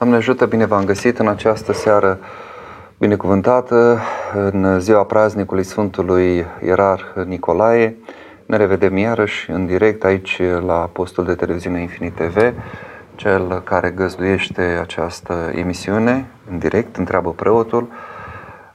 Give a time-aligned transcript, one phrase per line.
[0.00, 2.18] Doamne ajută, bine v-am găsit în această seară
[2.98, 3.98] binecuvântată,
[4.34, 7.96] în ziua praznicului Sfântului Ierarh Nicolae.
[8.46, 12.52] Ne revedem iarăși în direct aici la postul de televiziune Infinit TV,
[13.14, 17.88] cel care găzduiește această emisiune în direct, întreabă preotul.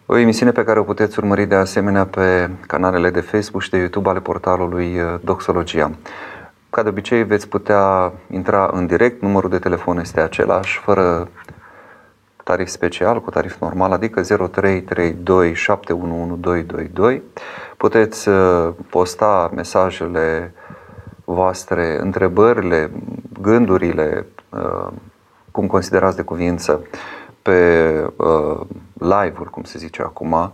[0.06, 3.78] O emisiune pe care o puteți urmări de asemenea pe canalele de Facebook și de
[3.78, 5.92] YouTube ale portalului Doxologia.
[6.76, 11.30] Ca de obicei veți putea intra în direct, numărul de telefon este același, fără
[12.44, 14.26] tarif special, cu tarif normal, adică 0332711222.
[17.78, 20.54] Puteți uh, posta mesajele
[21.26, 22.92] voastre, întrebările,
[23.42, 24.88] gândurile, uh,
[25.52, 26.82] cum considerați de cuvință,
[27.42, 28.60] pe uh,
[28.94, 30.50] live-uri, cum se zice acum, Uh,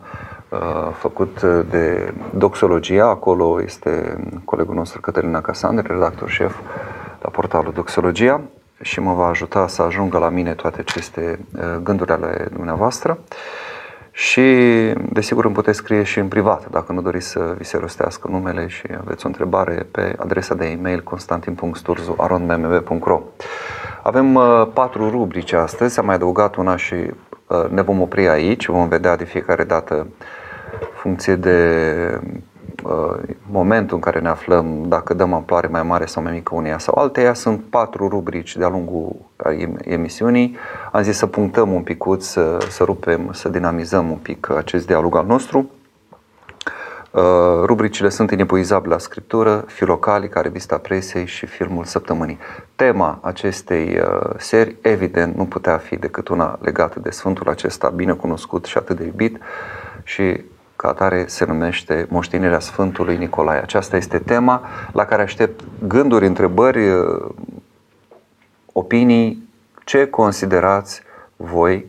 [0.94, 6.56] făcut de Doxologia, acolo este colegul nostru Cătălina Casandre, redactor șef
[7.22, 8.42] la portalul Doxologia
[8.82, 13.20] și mă va ajuta să ajungă la mine toate aceste uh, gânduri ale dumneavoastră.
[14.12, 14.42] Și,
[15.12, 18.68] desigur, îmi puteți scrie și în privat, dacă nu doriți să vi se rostească numele
[18.68, 23.22] și aveți o întrebare pe adresa de e-mail constantin.sturzu.ro
[24.04, 26.96] Avem uh, patru rubrici astăzi, am mai adăugat una și
[27.70, 30.08] ne vom opri aici, vom vedea de fiecare dată
[30.94, 32.20] funcție de
[32.84, 33.18] uh,
[33.52, 36.98] momentul în care ne aflăm, dacă dăm amploare mai mare sau mai mică uneia sau
[36.98, 39.16] alteia, sunt patru rubrici de-a lungul
[39.84, 40.58] emisiunii.
[40.92, 45.16] Am zis să punctăm un pic, să, să rupem, să dinamizăm un pic acest dialog
[45.16, 45.70] al nostru.
[47.12, 47.22] Uh,
[47.66, 52.38] rubricile sunt inepuizabile la scriptură, filocali, care vista presei și filmul săptămânii.
[52.76, 58.14] Tema acestei uh, seri, evident, nu putea fi decât una legată de Sfântul acesta bine
[58.14, 59.38] cunoscut și atât de iubit
[60.04, 60.42] și
[60.82, 63.62] ca atare se numește Moștenirea Sfântului Nicolae.
[63.62, 64.62] Aceasta este tema
[64.92, 67.30] la care aștept gânduri, întrebări, uh,
[68.72, 69.50] opinii.
[69.84, 71.02] Ce considerați
[71.36, 71.86] voi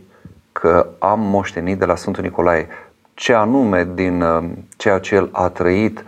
[0.53, 2.69] că am moștenit de la Sfântul Nicolae?
[3.15, 4.45] Ce anume din uh,
[4.77, 6.05] ceea ce el a trăit,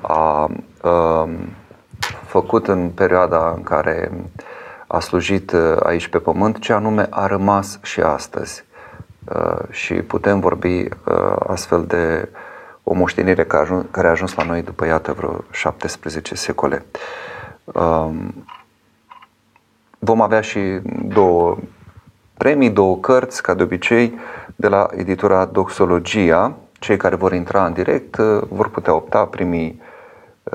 [0.00, 0.50] a,
[0.82, 1.30] a uh,
[2.26, 4.10] făcut în perioada în care
[4.86, 5.52] a slujit
[5.82, 8.64] aici pe pământ, ce anume a rămas și astăzi.
[9.34, 12.28] Uh, și putem vorbi uh, astfel de
[12.82, 13.44] o moștenire
[13.90, 16.84] care a ajuns la noi după, iată, vreo 17 secole.
[17.64, 18.46] Um,
[19.98, 20.60] vom avea și
[21.04, 21.56] două
[22.36, 24.18] premii, două cărți, ca de obicei,
[24.56, 26.56] de la editura Doxologia.
[26.72, 29.80] Cei care vor intra în direct uh, vor putea opta, primii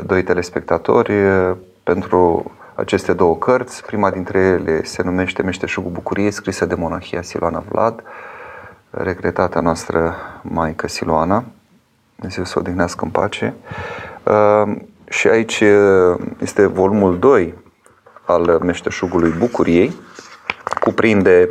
[0.05, 1.13] doi telespectatori,
[1.84, 3.85] pentru aceste două cărți.
[3.85, 8.03] Prima dintre ele se numește Meșteșugul Bucuriei, scrisă de monahia Siloana Vlad,
[8.94, 11.44] regretata noastră Maică Siloana,
[12.16, 13.54] Dumnezeu să o odihnească în pace.
[14.24, 14.76] Uh,
[15.09, 17.53] și aici uh, este volumul 2
[18.26, 19.94] al Meșteșugului Bucuriei,
[20.80, 21.50] cuprinde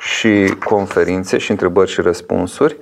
[0.00, 2.76] și conferințe și întrebări și răspunsuri.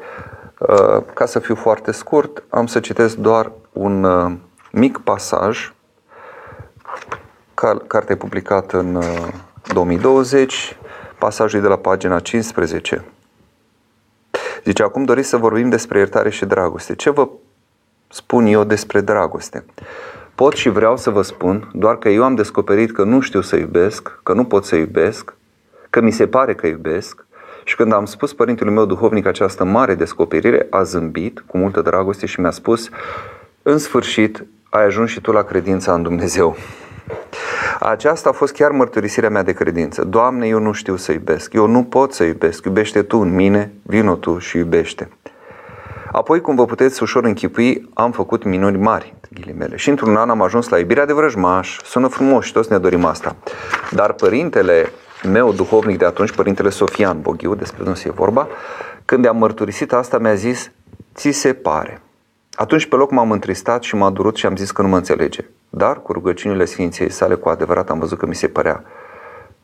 [0.59, 4.07] Uh, ca să fiu foarte scurt, am să citesc doar un
[4.71, 5.73] mic pasaj.
[7.87, 9.03] Cartea e publicată în
[9.73, 10.77] 2020,
[11.19, 13.05] pasajul de la pagina 15
[14.65, 16.95] Zice, acum doriți să vorbim despre iertare și dragoste.
[16.95, 17.29] Ce vă
[18.09, 19.65] spun eu despre dragoste?
[20.35, 23.57] Pot și vreau să vă spun doar că eu am descoperit că nu știu să
[23.57, 25.35] iubesc, că nu pot să iubesc,
[25.91, 27.27] că mi se pare că iubesc
[27.65, 32.27] și când am spus părintelui meu duhovnic această mare descoperire, a zâmbit cu multă dragoste
[32.27, 32.89] și mi-a spus,
[33.63, 36.57] în sfârșit ai ajuns și tu la credința în Dumnezeu.
[37.81, 40.05] Aceasta a fost chiar mărturisirea mea de credință.
[40.05, 43.73] Doamne, eu nu știu să iubesc, eu nu pot să iubesc, iubește Tu în mine,
[43.83, 45.09] vino Tu și iubește.
[46.13, 49.77] Apoi, cum vă puteți ușor închipui, am făcut minuni mari, ghilimele.
[49.77, 51.79] Și într-un an am ajuns la iubirea de vrăjmaș.
[51.85, 53.37] Sună frumos și toți ne dorim asta.
[53.91, 54.91] Dar părintele
[55.33, 58.49] meu duhovnic de atunci, părintele Sofian Boghiu, despre nu e vorba,
[59.05, 60.71] când am mărturisit asta, mi-a zis,
[61.15, 62.01] ți se pare.
[62.55, 65.45] Atunci pe loc m-am întristat și m-a durut și am zis că nu mă înțelege.
[65.77, 68.85] Dar cu rugăciunile Sfinției sale cu adevărat am văzut că mi se părea.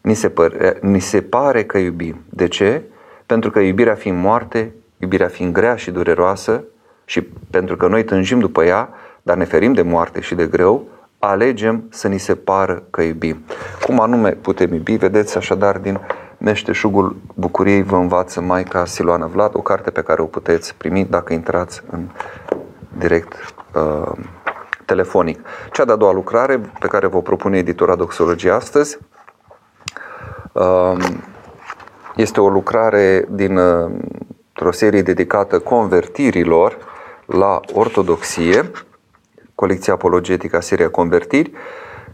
[0.01, 2.17] Mi se, păre, mi se pare că iubim.
[2.29, 2.83] De ce?
[3.27, 6.65] Pentru că iubirea fiind moarte, iubirea fiind grea și dureroasă
[7.05, 8.89] și pentru că noi tânjim după ea,
[9.23, 10.87] dar ne ferim de moarte și de greu,
[11.19, 13.45] alegem să ni se pară că iubim.
[13.87, 14.97] Cum anume putem iubi?
[14.97, 16.01] Vedeți așadar din
[16.39, 21.33] Meșteșugul Bucuriei vă învață Maica Siloana Vlad, o carte pe care o puteți primi dacă
[21.33, 22.09] intrați în
[22.99, 24.13] direct uh,
[24.91, 25.39] telefonic.
[25.73, 28.99] Cea de-a doua lucrare pe care vă propune editora Doxologie astăzi
[30.53, 30.97] uh,
[32.17, 33.91] este o lucrare din uh,
[34.65, 36.77] o serie dedicată convertirilor
[37.27, 38.71] la ortodoxie,
[39.55, 41.53] colecția apologetică a seria Convertiri,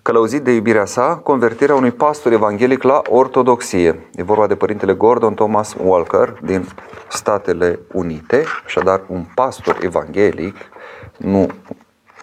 [0.03, 4.09] Călăuzit de iubirea sa, convertirea unui pastor evanghelic la ortodoxie.
[4.15, 6.69] E vorba de părintele Gordon Thomas Walker din
[7.09, 10.57] Statele Unite, așadar un pastor evanghelic,
[11.17, 11.47] nu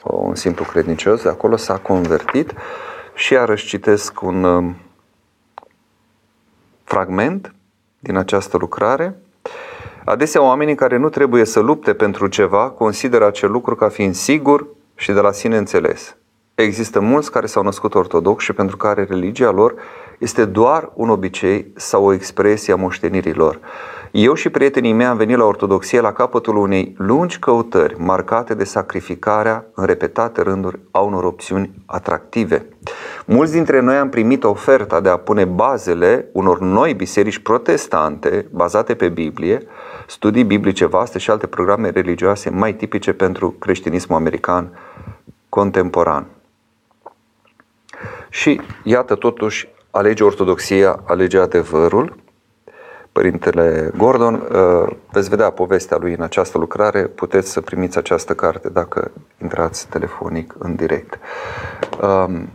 [0.03, 2.53] un simplu credincios, de acolo s-a convertit
[3.13, 4.75] și iarăși citesc un um,
[6.83, 7.53] fragment
[7.99, 9.15] din această lucrare.
[10.05, 14.67] Adesea oamenii care nu trebuie să lupte pentru ceva consideră acel lucru ca fiind sigur
[14.95, 16.15] și de la sine înțeles.
[16.55, 19.75] Există mulți care s-au născut ortodox și pentru care religia lor
[20.19, 23.59] este doar un obicei sau o expresie a moștenirii lor.
[24.15, 28.63] Eu și prietenii mei am venit la ortodoxie la capătul unei lungi căutări marcate de
[28.63, 32.65] sacrificarea în repetate rânduri a unor opțiuni atractive.
[33.25, 38.95] Mulți dintre noi am primit oferta de a pune bazele unor noi biserici protestante bazate
[38.95, 39.61] pe Biblie,
[40.07, 44.79] studii biblice vaste și alte programe religioase mai tipice pentru creștinismul american
[45.49, 46.25] contemporan.
[48.29, 52.21] Și iată totuși alege ortodoxia, alege adevărul.
[53.13, 58.69] Părintele Gordon, uh, veți vedea povestea lui în această lucrare, puteți să primiți această carte
[58.69, 59.11] dacă
[59.41, 61.19] intrați telefonic în direct.
[62.01, 62.49] Um,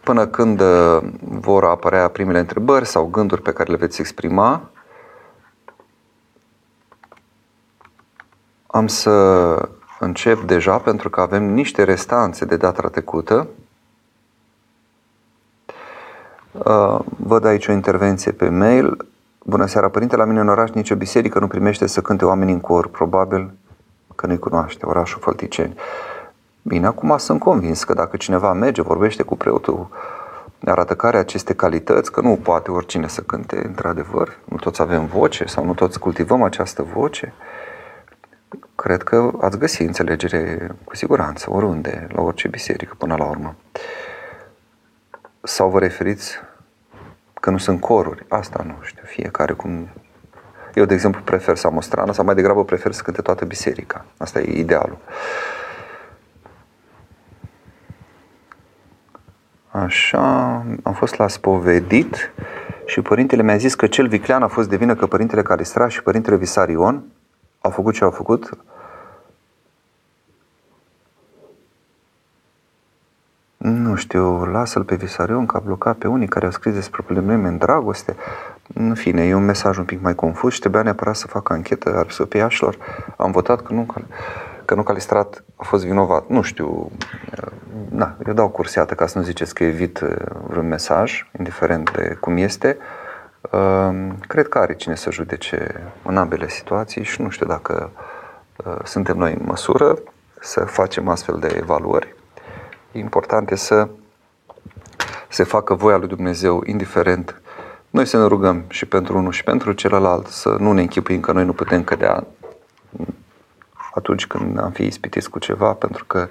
[0.00, 4.70] până când uh, vor apărea primele întrebări sau gânduri pe care le veți exprima,
[8.66, 9.10] am să
[9.98, 13.63] încep deja pentru că avem niște restanțe de data trecută Uh,
[17.16, 19.06] văd aici o intervenție pe mail.
[19.44, 22.60] Bună seara, părinte, la mine în oraș nicio biserică nu primește să cânte oameni în
[22.60, 22.88] cor.
[22.88, 23.50] Probabil
[24.14, 25.74] că nu-i cunoaște, orașul Fălticeni.
[26.62, 29.88] Bine, acum sunt convins că dacă cineva merge, vorbește cu preotul,
[30.64, 34.38] arată care aceste calități, că nu poate oricine să cânte, într-adevăr.
[34.44, 37.32] Nu toți avem voce sau nu toți cultivăm această voce.
[38.74, 43.54] Cred că ați găsi înțelegere cu siguranță, oriunde, la orice biserică, până la urmă.
[45.46, 46.40] Sau vă referiți
[47.40, 48.24] că nu sunt coruri?
[48.28, 49.88] Asta nu știu, fiecare cum...
[50.74, 53.44] Eu, de exemplu, prefer să am o strană sau mai degrabă prefer să cânte toată
[53.44, 54.04] biserica.
[54.16, 54.98] Asta e idealul.
[59.70, 60.52] Așa,
[60.82, 62.32] am fost la spovedit
[62.86, 66.02] și părintele mi-a zis că cel viclean a fost de vină că părintele Calistra și
[66.02, 67.04] părintele Visarion
[67.60, 68.50] au făcut ce au făcut
[73.64, 77.48] nu știu, lasă-l pe Visarion că a blocat pe unii care au scris despre probleme
[77.48, 78.16] în dragoste.
[78.74, 81.96] În fine, e un mesaj un pic mai confuz și trebuia neapărat să fac anchetă
[81.96, 82.76] a episcopiașilor.
[83.16, 83.86] Am votat că nu,
[84.64, 86.28] că nu Calistrat a fost vinovat.
[86.28, 86.90] Nu știu,
[87.88, 90.16] na, eu dau cursiată ca să nu ziceți că evit uh,
[90.46, 92.76] vreun mesaj, indiferent de cum este.
[93.40, 97.90] Uh, cred că are cine să judece în ambele situații și nu știu dacă
[98.56, 99.98] uh, suntem noi în măsură
[100.40, 102.13] să facem astfel de evaluări
[102.98, 103.88] important e să
[105.28, 107.42] se facă voia lui Dumnezeu, indiferent.
[107.90, 111.32] Noi să ne rugăm și pentru unul și pentru celălalt, să nu ne închipuim că
[111.32, 112.26] noi nu putem cădea
[113.94, 116.28] atunci când am fi ispitiți cu ceva, pentru că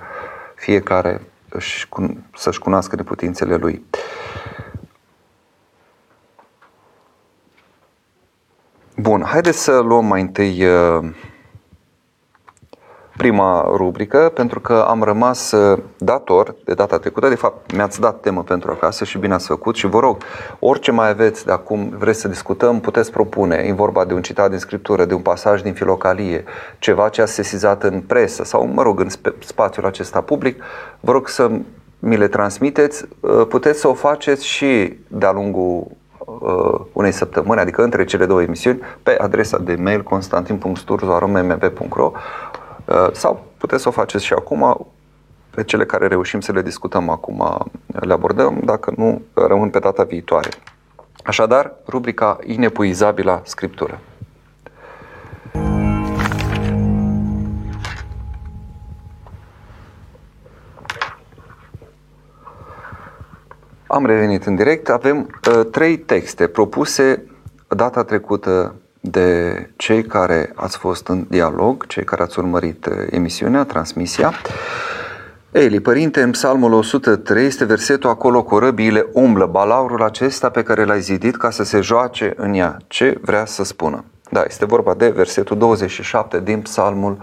[0.55, 1.89] fiecare își,
[2.35, 3.85] să-și cunoască neputințele lui.
[8.95, 11.09] Bun, haideți să luăm mai întâi uh,
[13.17, 17.29] prima rubrică pentru că am rămas uh, dator de data trecută.
[17.29, 20.17] De fapt, mi-ați dat temă pentru acasă și bine ați făcut și vă rog,
[20.59, 23.55] orice mai aveți de acum vreți să discutăm, puteți propune.
[23.55, 26.43] E vorba de un citat din scriptură, de un pasaj din filocalie,
[26.79, 29.07] ceva ce a sesizat în presă sau, mă rog, în
[29.39, 30.63] spațiul acesta public.
[30.99, 31.51] Vă rog să
[31.99, 33.05] mi le transmiteți.
[33.19, 38.41] Uh, puteți să o faceți și de-a lungul uh, unei săptămâni, adică între cele două
[38.41, 42.19] emisiuni, pe adresa de mail constantin.sturzo.mmp.ro Uh,
[43.11, 44.87] sau puteți să o faceți și acum,
[45.49, 50.03] pe cele care reușim să le discutăm acum le abordăm, dacă nu, rămân pe data
[50.03, 50.49] viitoare.
[51.23, 53.99] Așadar, rubrica Inepuizabilă Scriptură.
[63.87, 64.89] Am revenit în direct.
[64.89, 65.17] Avem
[65.49, 67.25] uh, trei texte propuse
[67.67, 68.75] data trecută
[69.05, 74.33] de cei care ați fost în dialog, cei care ați urmărit uh, emisiunea, transmisia.
[75.51, 80.85] Eli, părinte, în psalmul 103 este versetul acolo cu răbiile umblă, balaurul acesta pe care
[80.85, 82.77] l-ai zidit ca să se joace în ea.
[82.87, 84.03] Ce vrea să spună?
[84.29, 87.17] Da, este vorba de versetul 27 din psalmul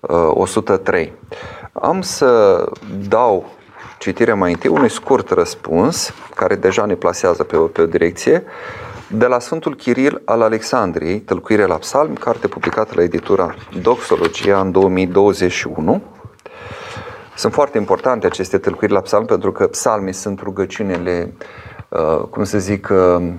[0.00, 1.12] 103.
[1.12, 2.64] Uh, Am să
[3.08, 3.46] dau
[3.98, 8.44] citirea mai întâi unui scurt răspuns, care deja ne plasează pe o, pe o direcție,
[9.14, 14.70] de la Sfântul Chiril al Alexandriei, Tălcuire la Psalm, carte publicată la editura Doxologia în
[14.70, 16.02] 2021.
[17.36, 21.32] Sunt foarte importante aceste tâlcuiri la psalm pentru că psalmii sunt rugăciunile,
[21.88, 23.32] uh, cum să zic, uh,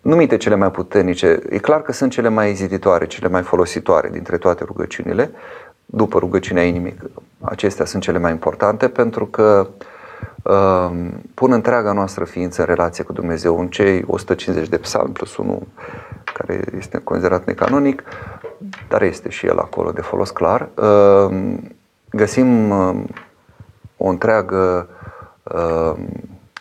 [0.00, 1.38] numite cele mai puternice.
[1.50, 5.30] E clar că sunt cele mai ezititoare, cele mai folositoare dintre toate rugăciunile,
[5.86, 6.96] după rugăciunea inimii.
[7.40, 9.92] Acestea sunt cele mai importante pentru că uh,
[11.34, 13.58] pun întreaga noastră ființă în relație cu Dumnezeu.
[13.60, 15.66] În cei 150 de psalmi plus unul
[16.32, 18.02] care este considerat necanonic,
[18.88, 21.56] dar este și el acolo de folos clar, uh,
[22.10, 23.02] găsim uh,
[23.96, 24.88] o întreagă
[25.42, 25.92] uh,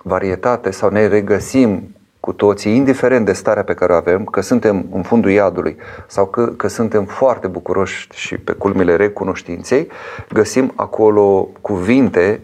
[0.04, 4.86] varietate sau ne regăsim cu toții, indiferent de starea pe care o avem, că suntem
[4.92, 9.88] în fundul iadului sau că, că suntem foarte bucuroși și pe culmile recunoștinței,
[10.30, 12.42] găsim acolo cuvinte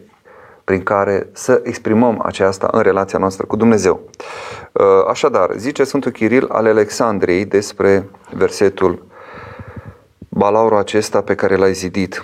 [0.70, 4.00] prin care să exprimăm aceasta în relația noastră cu Dumnezeu.
[4.72, 9.06] Uh, așadar, zice Sfântul Chiril al Alexandriei despre versetul
[10.30, 12.24] balaurul acesta pe care l-ai zidit.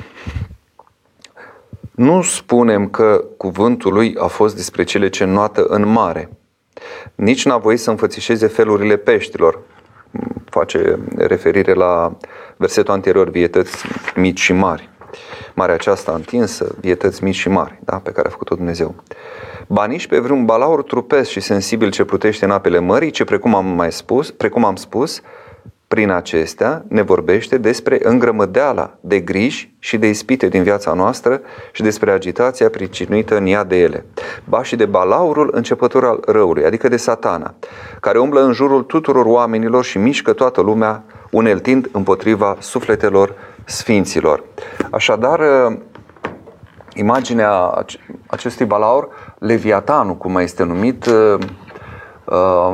[1.92, 6.30] Nu spunem că cuvântul lui a fost despre cele ce noată în mare.
[7.16, 9.60] Nici n-a voit să înfățișeze felurile peștilor.
[10.50, 12.18] Face referire la
[12.58, 13.86] versetul anterior, vietăți
[14.16, 14.90] mici și mari.
[15.54, 17.96] Marea aceasta întinsă, vietăți mici și mari, da?
[17.98, 18.96] pe care a făcut-o Dumnezeu.
[19.68, 23.56] Ba nici pe vreun balaur trupesc și sensibil ce plutește în apele mării, ce precum
[23.56, 25.22] am mai spus, precum am spus,
[25.88, 31.42] prin acestea ne vorbește despre îngrămădeala de griji și de ispite din viața noastră
[31.72, 34.06] și despre agitația pricinuită în ea de ele.
[34.44, 37.54] Ba și de balaurul începător al răului, adică de satana,
[38.00, 44.44] care umblă în jurul tuturor oamenilor și mișcă toată lumea uneltind împotriva sufletelor sfinților.
[44.92, 45.42] Așadar,
[46.94, 47.86] imaginea
[48.28, 49.08] acestui balaur,
[49.40, 52.74] Leviatanul, cum mai este numit, uh,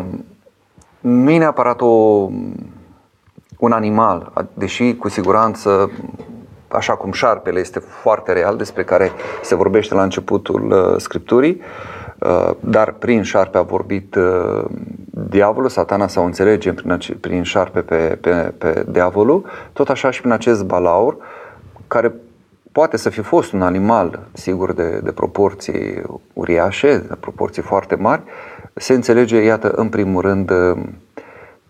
[1.00, 1.86] nu e neapărat o
[3.58, 5.92] un animal, deși cu siguranță,
[6.68, 12.01] așa cum șarpele este foarte real, despre care se vorbește la începutul uh, Scripturii, uh,
[12.60, 14.66] dar prin șarpe a vorbit uh,
[15.30, 20.20] diavolul, satana sau înțelegem prin, ace- prin șarpe pe, pe, pe diavolul, tot așa și
[20.20, 21.18] prin acest balaur,
[21.88, 22.14] care
[22.72, 26.02] poate să fi fost un animal, sigur, de, de proporții
[26.34, 28.22] uriașe, de proporții foarte mari,
[28.74, 30.52] se înțelege, iată, în primul rând,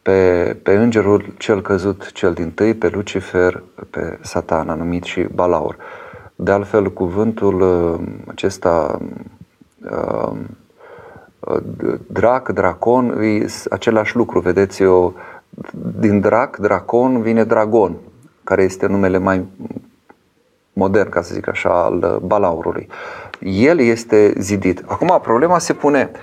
[0.02, 5.78] pe, pe îngerul cel căzut cel din tâi, pe Lucifer, pe Satana, numit și Balaur.
[6.36, 9.08] De altfel, cuvântul uh, acesta uh,
[12.08, 14.40] drac, dracon, e același lucru.
[14.40, 15.14] Vedeți, eu,
[16.00, 17.96] din drac, dracon, vine dragon,
[18.44, 19.46] care este numele mai
[20.74, 22.88] modern, ca să zic așa, al balaurului.
[23.40, 24.84] El este zidit.
[24.86, 26.20] Acum, problema se pune, uh,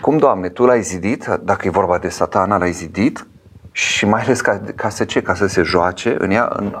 [0.00, 3.26] cum, Doamne, Tu l-ai zidit, dacă e vorba de satana, l-ai zidit
[3.72, 5.22] și mai ales ca, ca să ce?
[5.22, 6.76] Ca să se joace în ea, în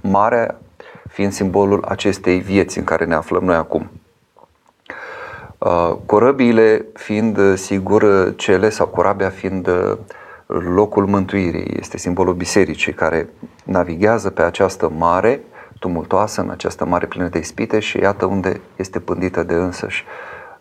[0.00, 0.56] mare
[1.08, 3.90] fiind simbolul acestei vieți în care ne aflăm noi acum.
[5.64, 9.96] Uh, corăbiile fiind, sigur, cele sau corabia fiind uh,
[10.46, 13.28] locul mântuirii, este simbolul bisericii care
[13.64, 15.40] navighează pe această mare
[15.78, 20.04] tumultoasă, în această mare plină de ispite și iată unde este pândită de însăși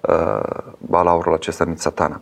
[0.02, 0.40] uh,
[0.78, 2.22] balaurul acesta numit satana.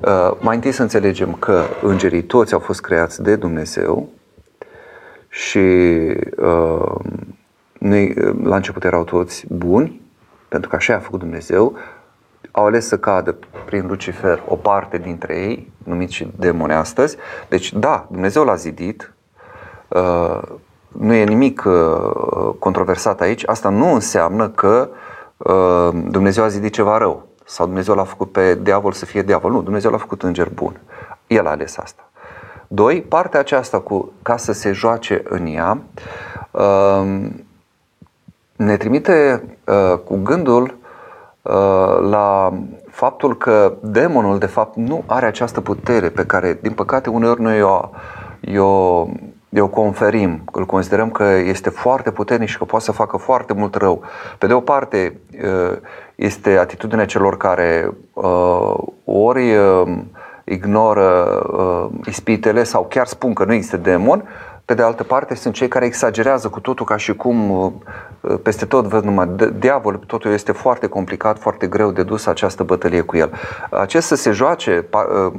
[0.00, 4.08] Uh, mai întâi să înțelegem că îngerii toți au fost creați de Dumnezeu
[5.28, 5.58] și
[6.36, 6.94] uh,
[7.78, 10.00] noi la început erau toți buni,
[10.48, 11.78] pentru că așa a făcut Dumnezeu,
[12.50, 17.16] au ales să cadă prin Lucifer o parte dintre ei, numiți și demoni astăzi.
[17.48, 19.12] Deci, da, Dumnezeu l-a zidit,
[19.88, 20.42] uh,
[20.88, 24.88] nu e nimic uh, controversat aici, asta nu înseamnă că
[25.44, 29.50] Uh, Dumnezeu a zidit ceva rău sau Dumnezeu l-a făcut pe diavol să fie diavol.
[29.50, 30.80] Nu, Dumnezeu l-a făcut înger bun.
[31.26, 32.10] El a ales asta.
[32.68, 35.78] Doi, partea aceasta cu ca să se joace în ea
[36.50, 37.26] uh,
[38.56, 40.76] ne trimite uh, cu gândul
[42.10, 42.52] la
[42.90, 47.62] faptul că demonul de fapt nu are această putere pe care din păcate uneori noi
[47.62, 47.90] o,
[48.58, 49.06] o
[49.58, 53.74] o conferim, îl considerăm că este foarte puternic și că poate să facă foarte mult
[53.74, 54.02] rău.
[54.38, 55.76] Pe de o parte, uh,
[56.14, 59.98] este atitudinea celor care uh, ori uh,
[60.44, 61.42] ignoră
[62.06, 64.28] ispitele sau chiar spun că nu există demon,
[64.70, 67.72] pe de altă parte, sunt cei care exagerează cu totul ca și cum uh,
[68.42, 73.00] peste tot văd numai diavol, totul este foarte complicat, foarte greu de dus această bătălie
[73.00, 73.32] cu el.
[73.70, 75.32] Acest să se joace, uh,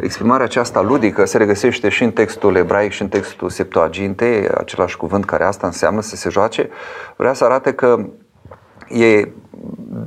[0.00, 5.24] exprimarea aceasta ludică se regăsește și în textul ebraic și în textul Septuaginte, același cuvânt
[5.24, 6.68] care asta înseamnă să se joace,
[7.16, 8.06] vrea să arate că
[8.88, 9.28] e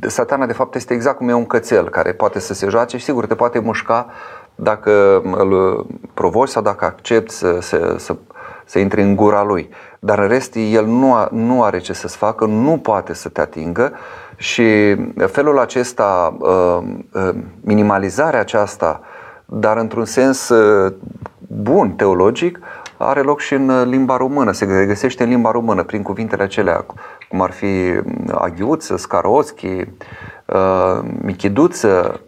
[0.07, 3.03] satana de fapt este exact cum e un cățel care poate să se joace și
[3.03, 4.07] sigur te poate mușca
[4.55, 8.15] dacă îl provoci sau dacă accepti să, să, să
[8.71, 9.69] să intri în gura lui.
[9.99, 13.41] Dar în rest, el nu, a, nu are ce să-ți facă, nu poate să te
[13.41, 13.91] atingă
[14.35, 14.95] și
[15.27, 16.77] felul acesta, uh,
[17.13, 17.29] uh,
[17.61, 19.01] minimalizarea aceasta,
[19.45, 20.93] dar într-un sens uh,
[21.47, 22.59] bun, teologic,
[22.97, 26.85] are loc și în limba română, se găsește în limba română prin cuvintele acelea,
[27.29, 28.01] cum ar fi
[28.31, 29.85] aghiuță, scaroschi,
[31.21, 32.21] michiduță,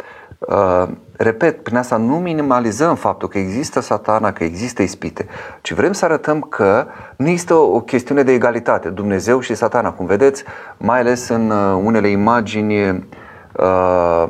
[1.17, 5.27] repet, prin asta nu minimalizăm faptul că există satana, că există ispite,
[5.62, 9.91] ci vrem să arătăm că nu există o chestiune de egalitate, Dumnezeu și satana.
[9.91, 10.43] Cum vedeți,
[10.77, 13.08] mai ales în uh, unele imagini
[13.51, 14.25] uh,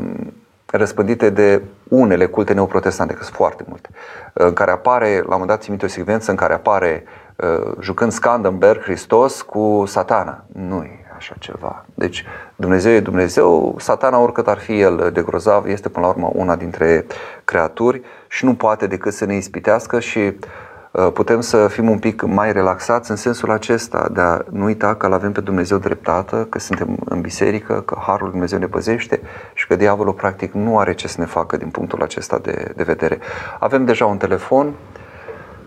[0.66, 3.90] răspândite de unele culte neoprotestante, că sunt foarte multe,
[4.34, 7.04] în care apare, la un moment dat țin o secvență în care apare
[7.36, 10.44] uh, jucând Scandenberg Hristos cu satana.
[10.52, 10.86] Nu
[11.24, 11.86] așa ceva.
[11.94, 12.26] Deci
[12.56, 16.56] Dumnezeu e Dumnezeu, satana oricât ar fi el de grozav, este până la urmă una
[16.56, 17.06] dintre
[17.44, 22.22] creaturi și nu poate decât să ne ispitească și uh, putem să fim un pic
[22.22, 26.48] mai relaxați în sensul acesta de a nu uita că îl avem pe Dumnezeu dreptată,
[26.50, 29.22] că suntem în biserică, că Harul Dumnezeu ne păzește
[29.54, 32.84] și că diavolul practic nu are ce să ne facă din punctul acesta de, de
[32.84, 33.20] vedere.
[33.60, 34.74] Avem deja un telefon.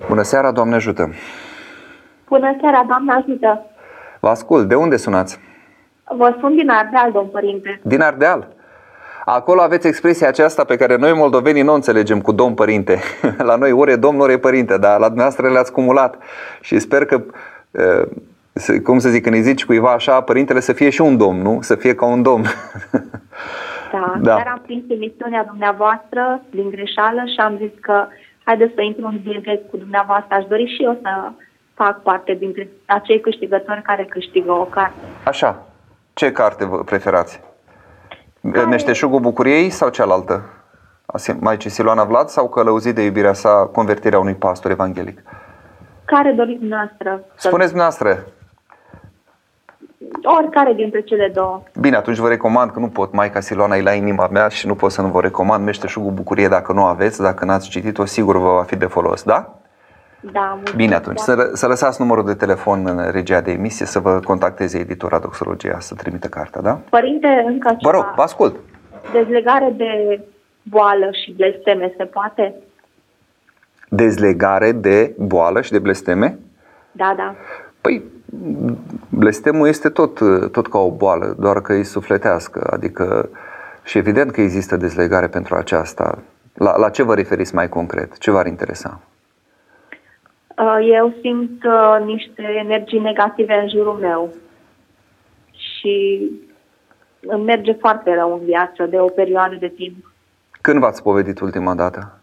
[0.08, 1.10] Bună seara, Doamne ajută!
[2.28, 3.66] Bună seara, Doamne ajută!
[4.20, 4.68] Vă ascult.
[4.68, 5.45] De unde sunați?
[6.14, 7.80] Vă sun din Ardeal, domn părinte.
[7.82, 8.48] Din Ardeal?
[9.24, 12.98] Acolo aveți expresia aceasta pe care noi moldovenii nu înțelegem cu domn părinte.
[13.48, 16.18] La noi ore domn, ore părinte, dar la dumneavoastră le-ați cumulat.
[16.60, 17.22] Și sper că,
[18.82, 21.58] cum să zic, când îi zici cuiva așa, părintele să fie și un domn, nu?
[21.60, 22.44] Să fie ca un domn.
[23.92, 24.34] Da, da.
[24.34, 28.06] dar am prins emisiunea dumneavoastră din greșeală și am zis că
[28.44, 30.34] haideți să intru în direct cu dumneavoastră.
[30.34, 31.30] Aș dori și eu să
[31.74, 35.04] fac parte dintre acei câștigători care câștigă o carte.
[35.24, 35.66] Așa.
[36.18, 37.40] Ce carte vă preferați?
[38.52, 38.66] Care...
[38.66, 40.42] Meșteșugul Bucuriei sau cealaltă?
[41.38, 45.22] Maicii Siloana Vlad sau Călăuzit de iubirea sa, convertirea unui pastor evanghelic?
[46.04, 47.24] Care doriți dumneavoastră?
[47.34, 48.26] Spuneți dumneavoastră.
[50.22, 51.62] Oricare dintre cele două.
[51.80, 53.12] Bine, atunci vă recomand că nu pot.
[53.12, 56.48] Maica Siloana e la inima mea și nu pot să nu vă recomand Meșteșugul Bucurie
[56.48, 59.58] dacă nu aveți, dacă n-ați citit-o, sigur vă va fi de folos, da?
[60.32, 64.20] Da, Bine atunci, să, să lăsați numărul de telefon în regia de emisie să vă
[64.24, 66.80] contacteze editora Doxologia să trimită cartea, da?
[66.90, 67.90] Părinte, încă ceva.
[67.90, 68.56] Vă rog, vă ascult.
[69.12, 70.20] Dezlegare de
[70.62, 72.54] boală și blesteme se poate?
[73.88, 76.38] Dezlegare de boală și de blesteme?
[76.92, 77.34] Da, da.
[77.80, 78.02] Păi,
[79.08, 80.18] blestemul este tot,
[80.52, 83.28] tot ca o boală, doar că e sufletească, adică
[83.84, 86.18] și evident că există dezlegare pentru aceasta.
[86.54, 88.18] La, la ce vă referiți mai concret?
[88.18, 89.00] Ce v-ar interesa?
[90.58, 94.34] Uh, eu simt uh, niște energii negative în jurul meu
[95.50, 96.20] și
[97.20, 100.12] îmi merge foarte rău în viață de o perioadă de timp.
[100.60, 102.20] Când v-ați povedit ultima dată?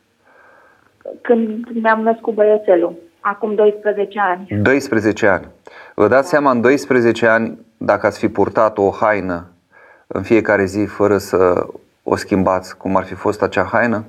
[1.22, 4.48] Când mi-am născut băiețelul, acum 12 ani.
[4.62, 5.48] 12 ani.
[5.96, 6.28] Vă dați da.
[6.28, 9.48] seama în 12 ani dacă ați fi purtat o haină
[10.08, 11.67] în fiecare zi fără să
[12.04, 14.06] o schimbați, cum ar fi fost acea haină?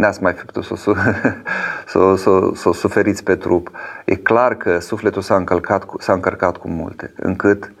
[0.00, 0.74] N-ați mai fi putut să,
[1.86, 3.70] să, să, să suferiți pe trup.
[4.04, 7.72] E clar că sufletul s-a, încălcat, s-a încărcat cu multe, încât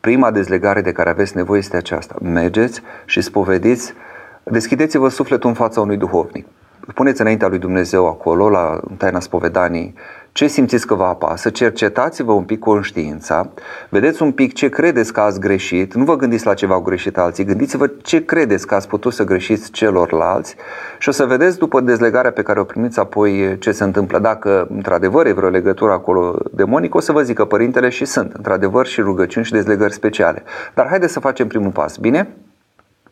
[0.00, 2.14] prima dezlegare de care aveți nevoie este aceasta.
[2.20, 3.94] Mergeți și spovediți,
[4.42, 6.46] deschideți-vă sufletul în fața unui duhovnic.
[6.94, 9.94] Puneți înaintea lui Dumnezeu acolo, la taina spovedanii,
[10.36, 13.48] ce simțiți că vă apasă, cercetați-vă un pic conștiința,
[13.88, 17.18] vedeți un pic ce credeți că ați greșit, nu vă gândiți la ce v-au greșit
[17.18, 20.56] alții, gândiți-vă ce credeți că ați putut să greșiți celorlalți
[20.98, 24.18] și o să vedeți după dezlegarea pe care o primiți apoi ce se întâmplă.
[24.18, 28.32] Dacă într-adevăr e vreo legătură acolo demonică, o să vă zic că părintele și sunt,
[28.32, 30.42] într-adevăr, și rugăciuni și dezlegări speciale.
[30.74, 32.28] Dar haideți să facem primul pas, bine?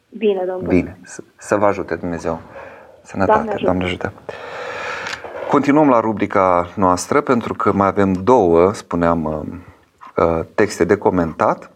[0.08, 0.74] Bine, domnule.
[0.74, 0.98] Bine,
[1.36, 2.40] să vă ajute Dumnezeu.
[3.02, 3.64] Sănătate, Doamne ajută.
[3.64, 4.12] Doamne ajută.
[5.54, 11.70] Continuăm la rubrica noastră pentru că mai avem două, spuneam, uh, uh, texte de comentat.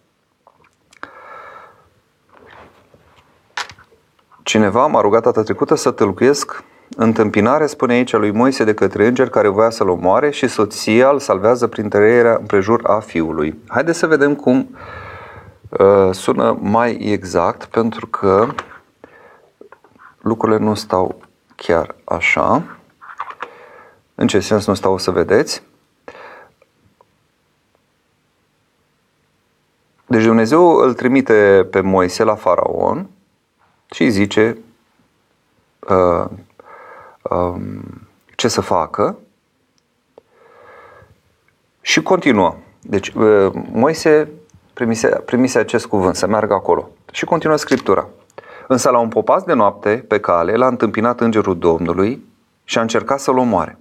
[4.42, 6.64] Cineva m-a rugat data trecută să tălcuiesc
[6.96, 11.18] întâmpinare, spune aici, lui Moise de către înger care voia să-l omoare și soția îl
[11.18, 13.58] salvează prin tăierea împrejur a fiului.
[13.68, 14.76] Haideți să vedem cum
[15.68, 18.46] uh, sună mai exact, pentru că
[20.20, 21.20] lucrurile nu stau
[21.56, 22.77] chiar așa.
[24.20, 25.62] În ce sens nu stau să vedeți?
[30.06, 33.08] Deci Dumnezeu îl trimite pe Moise la faraon
[33.90, 34.58] și zice
[35.88, 36.30] uh,
[37.22, 37.60] uh,
[38.36, 39.18] ce să facă
[41.80, 42.56] și continuă.
[42.80, 44.30] Deci uh, Moise
[44.72, 46.90] primise, primise acest cuvânt, să meargă acolo.
[47.12, 48.08] Și continuă Scriptura.
[48.68, 52.24] Însă la un popas de noapte, pe cale, l-a întâmpinat îngerul Domnului
[52.64, 53.78] și a încercat să-l omoare.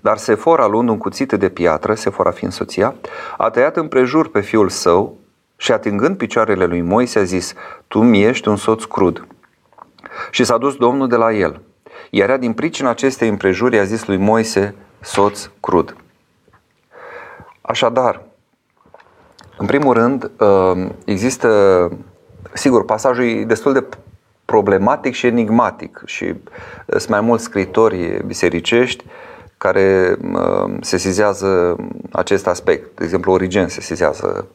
[0.00, 2.94] Dar Sefora, luând un cuțit de piatră, Sefora fiind soția,
[3.36, 5.18] a tăiat împrejur pe fiul său
[5.56, 7.54] și atingând picioarele lui Moise a zis,
[7.86, 9.26] tu mi ești un soț crud.
[10.30, 11.60] Și s-a dus Domnul de la el.
[12.10, 15.96] Iar din pricina acestei împrejuri a zis lui Moise, soț crud.
[17.60, 18.22] Așadar,
[19.58, 21.90] în primul rând, uh, există,
[22.52, 23.84] sigur, pasajul e destul de
[24.44, 26.34] problematic și enigmatic și uh,
[26.86, 29.04] sunt mai mulți scritori bisericești
[29.60, 31.76] care uh, sesizează
[32.12, 32.96] acest aspect.
[32.96, 34.46] De exemplu, Origen sesizează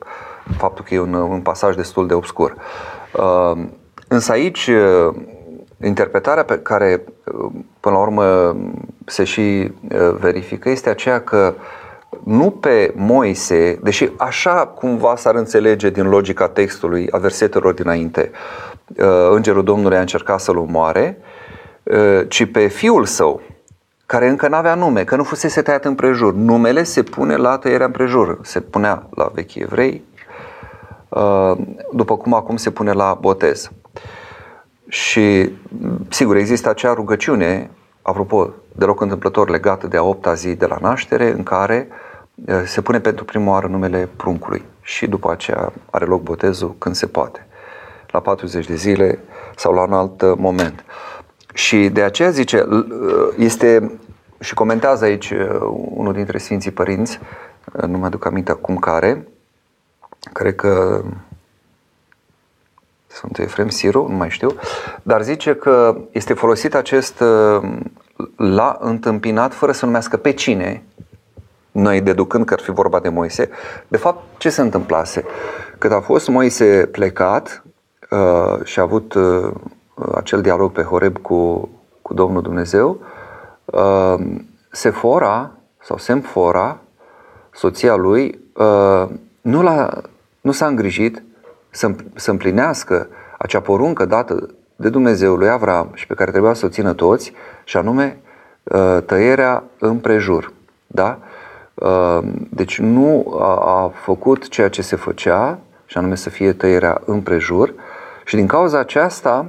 [0.58, 2.56] faptul că e un, un pasaj destul de obscur.
[4.08, 4.70] Însă aici,
[5.84, 7.04] interpretarea pe care,
[7.80, 8.56] până la urmă,
[9.06, 9.72] se și
[10.20, 11.64] verifică este aceea că uh,
[12.24, 18.32] nu pe Moise, deși așa cumva s-ar înțelege din logica textului, a versetelor dinainte,
[18.98, 21.18] uh, îngerul Domnului a încercat să-l omoare,
[21.84, 23.42] uh, ci pe fiul său,
[24.06, 26.34] care încă nu avea nume, că nu fusese tăiat împrejur.
[26.34, 30.04] Numele se pune la tăierea împrejur, se punea la vechi evrei,
[31.10, 31.52] uh,
[31.94, 33.72] după cum acum se pune la botez.
[34.88, 35.50] Și,
[36.10, 37.70] sigur, există acea rugăciune,
[38.02, 42.16] apropo, deloc întâmplător legată de a opta zi de la naștere, în care uh,
[42.46, 46.96] Eh, se pune pentru prima oară numele pruncului și după aceea are loc botezul când
[46.96, 47.48] se poate,
[48.12, 49.20] la 40 de zile
[49.56, 50.86] sau la un alt eh, moment.
[51.56, 54.00] Și de aceea zice, eh, este
[54.40, 55.34] și comentează aici
[55.90, 57.20] unul dintre Sfinții Părinți,
[57.88, 59.28] nu mă aduc aminte acum care,
[60.34, 61.04] cred că
[63.08, 64.50] sunt Efrem Siru, nu mai știu,
[65.04, 67.24] dar zice că este folosit acest
[68.36, 70.84] la întâmpinat fără să numească pe cine,
[71.72, 73.50] noi deducând că ar fi vorba de Moise,
[73.88, 75.26] de fapt ce se întâmplase?
[75.78, 77.64] Când a fost Moise plecat
[78.10, 79.52] uh, și a avut uh,
[80.16, 81.70] acel dialog pe Horeb cu,
[82.02, 83.00] cu Domnul Dumnezeu,
[83.66, 84.16] uh,
[84.72, 86.78] Sefora sau Semfora,
[87.52, 89.06] soția lui, uh,
[89.42, 90.02] nu, l-a,
[90.42, 91.24] nu s-a îngrijit
[91.70, 96.66] să, să împlinească acea poruncă dată de Dumnezeu lui Avram și pe care trebuia să
[96.66, 98.20] o țină toți, și anume
[98.64, 100.54] uh, tăierea împrejur.
[100.88, 101.20] Da?
[101.76, 107.74] Ehm, deci nu a făcut ceea ce se făcea, și anume să fie tăierea împrejur,
[108.26, 109.46] și din cauza aceasta,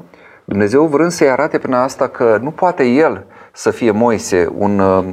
[0.49, 5.05] Dumnezeu vrând să-i arate prin asta că nu poate el să fie Moise un uh,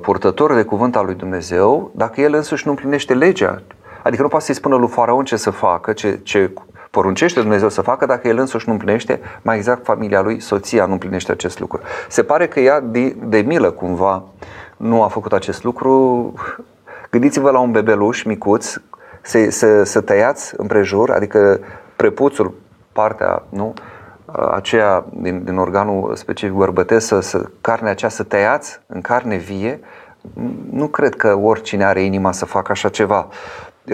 [0.00, 3.62] purtător de cuvânt al lui Dumnezeu dacă el însuși nu împlinește legea.
[4.02, 6.52] Adică nu poate să-i spună lui Faraon ce să facă, ce, ce
[6.90, 10.92] poruncește Dumnezeu să facă dacă el însuși nu împlinește, mai exact familia lui, soția nu
[10.92, 11.80] împlinește acest lucru.
[12.08, 14.22] Se pare că ea de, de milă cumva
[14.76, 16.32] nu a făcut acest lucru.
[17.10, 18.74] Gândiți-vă la un bebeluș micuț,
[19.22, 21.60] să, să, să tăiați împrejur, adică
[21.96, 22.54] prepuțul,
[22.92, 23.74] partea, nu?
[24.50, 29.80] Aceea din, din organul specific bărbătesc, să, să, carnea aceea să tăiați în carne vie,
[30.70, 33.28] nu cred că oricine are inima să facă așa ceva.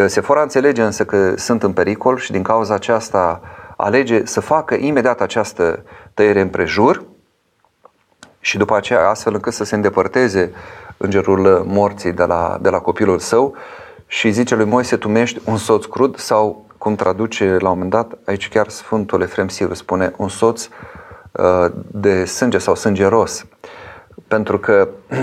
[0.07, 3.41] Sefora înțelege însă că sunt în pericol și din cauza aceasta
[3.77, 5.83] alege să facă imediat această
[6.15, 7.05] tăiere împrejur
[8.41, 10.53] și după aceea astfel încât să se îndepărteze
[10.97, 13.55] îngerul morții de la, de la copilul său
[14.07, 17.91] și zice lui Moise, tu mești un soț crud sau, cum traduce la un moment
[17.91, 20.69] dat, aici chiar Sfântul Efrem Siru spune, un soț
[21.33, 23.47] uh, de sânge sau sângeros.
[24.29, 24.89] Pentru că,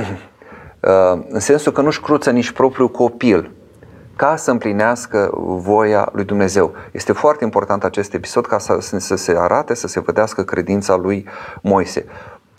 [0.81, 3.51] uh, în sensul că nu-și cruță nici propriul copil,
[4.15, 6.73] ca să împlinească voia lui Dumnezeu.
[6.91, 11.27] Este foarte important acest episod ca să, să se arate, să se vedească credința lui
[11.61, 12.05] Moise.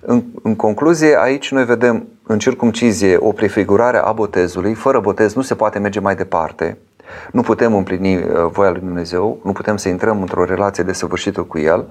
[0.00, 4.74] În, în concluzie, aici noi vedem în circumcizie o prefigurare a botezului.
[4.74, 6.78] Fără botez nu se poate merge mai departe.
[7.32, 11.42] Nu putem împlini uh, voia lui Dumnezeu, nu putem să intrăm într-o relație de săvârșită
[11.42, 11.88] cu El.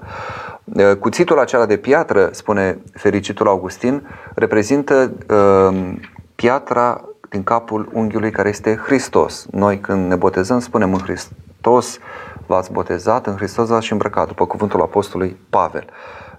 [0.64, 5.92] Uh, cuțitul acela de piatră, spune fericitul Augustin, reprezintă uh,
[6.34, 9.46] piatra din capul unghiului care este Hristos.
[9.50, 11.98] Noi când ne botezăm spunem în Hristos
[12.46, 15.84] v-ați botezat, în Hristos v-ați îmbrăcat, după cuvântul apostolului Pavel.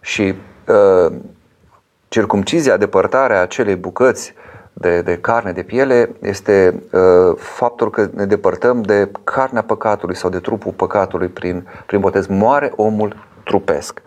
[0.02, 0.36] Și
[0.68, 1.14] uh,
[2.08, 4.34] circumcizia, depărtarea acelei bucăți
[4.80, 10.30] de, de carne, de piele, este uh, faptul că ne depărtăm de carnea păcatului sau
[10.30, 12.28] de trupul păcatului prin, prin botez.
[12.28, 14.02] Moare omul trupesc.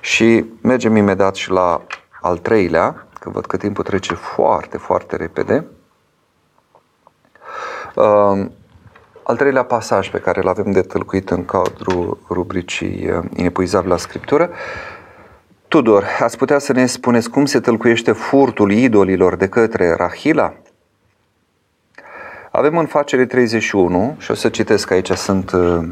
[0.00, 1.82] Și mergem imediat și la
[2.20, 5.64] al treilea, că văd că timpul trece foarte, foarte repede.
[7.94, 8.46] Uh,
[9.22, 13.96] al treilea pasaj pe care îl avem de tălcuit în cadrul rubricii uh, Inepuizabil la
[13.96, 14.50] Scriptură
[15.68, 20.54] Tudor, ați putea să ne spuneți cum se tălcuiește furtul idolilor de către Rahila?
[22.50, 25.88] Avem în facere 31 și o să citesc aici sunt uh,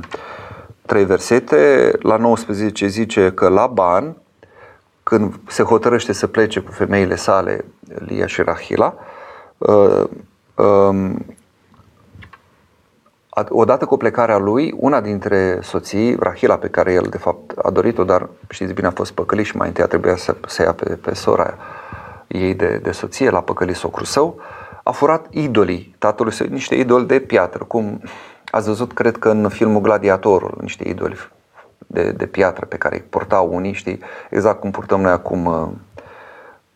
[0.87, 1.93] trei versete.
[2.01, 4.17] La 19 zice că Laban,
[5.03, 7.65] când se hotărăște să plece cu femeile sale,
[8.07, 8.95] Lia și Rahila,
[9.59, 10.05] uh,
[10.55, 11.25] um,
[13.49, 18.05] odată cu plecarea lui, una dintre soții, Rahila, pe care el de fapt a dorit-o,
[18.05, 20.89] dar știți bine a fost păcălit și mai întâi a trebuit să, să ia pe,
[20.95, 21.55] pe sora
[22.27, 24.41] ei de, de soție, l-a păcălit socrul său,
[24.83, 28.01] a furat idolii tatălui său, niște idoli de piatră, cum
[28.51, 31.17] ați văzut, cred că în filmul Gladiatorul, niște idoli
[31.87, 33.99] de, de piatră pe care îi portau unii, știi,
[34.31, 35.69] exact cum purtăm noi acum uh,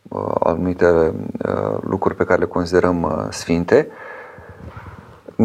[0.08, 3.88] uh, anumite uh, lucruri pe care le considerăm uh, sfinte,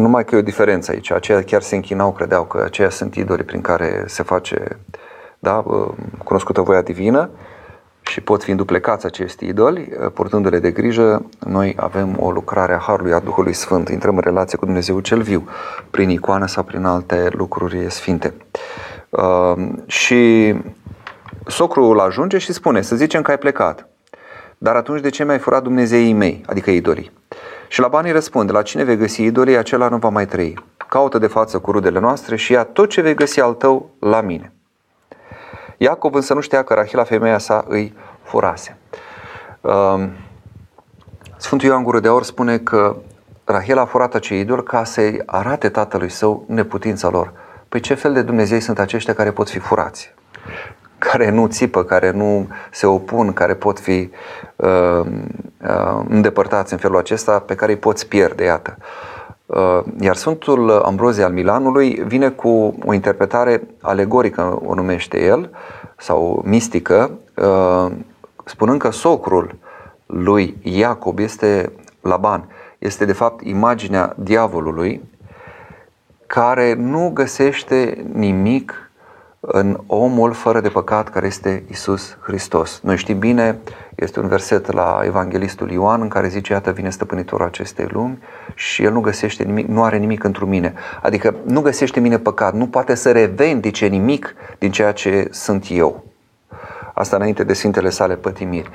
[0.04, 1.10] numai că e o diferență aici.
[1.10, 4.78] Aceia chiar se închinau, credeau că aceia sunt idoli prin care se face
[5.38, 5.88] da, uh,
[6.24, 7.30] cunoscută voia divină
[8.00, 12.78] și pot fi înduplecați acești idoli, uh, purtându-le de grijă, noi avem o lucrare a
[12.78, 15.48] Harului, a Duhului Sfânt, intrăm în relație cu Dumnezeu cel viu,
[15.90, 18.34] prin icoană sau prin alte lucruri sfinte.
[19.08, 20.54] Uh, și
[21.46, 23.88] socrul ajunge și spune, să zicem că ai plecat,
[24.58, 27.10] dar atunci de ce mi-ai furat Dumnezeii mei, adică idolii?
[27.74, 30.64] Și la banii răspunde, la cine vei găsi idolii, acela nu va mai trăi.
[30.88, 34.20] Caută de față cu rudele noastre și ia tot ce vei găsi al tău la
[34.20, 34.52] mine.
[35.76, 38.76] Iacov însă nu știa că Rahila, femeia sa, îi furase.
[39.60, 40.10] Um,
[41.36, 42.96] Sfântul Ioan Gură de Aur spune că
[43.44, 47.32] Rahela a furat acei idol ca să-i arate tatălui său neputința lor.
[47.68, 50.14] Păi ce fel de Dumnezei sunt aceștia care pot fi furați?
[51.10, 54.10] Care nu țipă, care nu se opun, care pot fi
[54.56, 58.76] uh, uh, îndepărtați în felul acesta, pe care îi poți pierde, iată.
[59.46, 65.50] Uh, iar Sfântul Ambrozie al Milanului vine cu o interpretare alegorică, o numește el,
[65.96, 67.92] sau mistică, uh,
[68.44, 69.54] spunând că socrul
[70.06, 75.02] lui Iacob este Laban, este de fapt imaginea diavolului
[76.26, 78.83] care nu găsește nimic
[79.46, 82.80] în omul fără de păcat care este Isus Hristos.
[82.82, 83.58] Noi știm bine,
[83.94, 88.18] este un verset la Evanghelistul Ioan în care zice, iată vine stăpânitorul acestei lumi
[88.54, 90.74] și el nu găsește nimic, nu are nimic într mine.
[91.02, 96.04] Adică nu găsește mine păcat, nu poate să revendice nimic din ceea ce sunt eu.
[96.94, 98.70] Asta înainte de Sfintele sale pătimiri.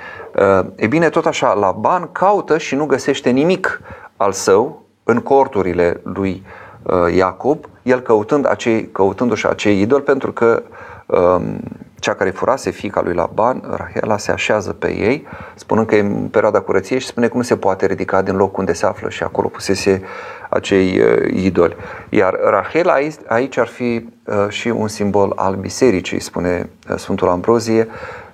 [0.75, 3.81] E bine, tot așa, Laban caută și nu găsește nimic
[4.17, 6.68] al său în corturile lui Uh,
[7.15, 10.63] Iacob, el căutând acei, căutându-și acei idoli, pentru că
[11.05, 11.59] um,
[11.99, 16.27] cea care furase fica lui Laban, Rahela, se așează pe ei, spunând că e în
[16.31, 19.23] perioada curăției și spune că nu se poate ridica din loc unde se află și
[19.23, 20.01] acolo pusese
[20.49, 21.75] acei uh, idoli.
[22.09, 27.27] Iar Rahela aici, aici ar fi uh, și un simbol al bisericii, spune uh, Sfântul
[27.27, 27.87] Ambrozie,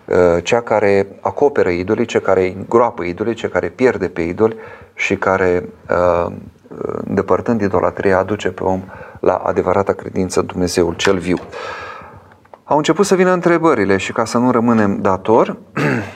[0.06, 4.56] uh, cea care acoperă idolii, cea care îngroapă idolii, cea care pierde pe idoli
[4.94, 6.32] și care uh,
[7.08, 8.84] îndepărtând idolatria, aduce pe om
[9.20, 11.38] la adevărata credință Dumnezeul cel viu.
[12.64, 15.58] Au început să vină întrebările și ca să nu rămânem dator,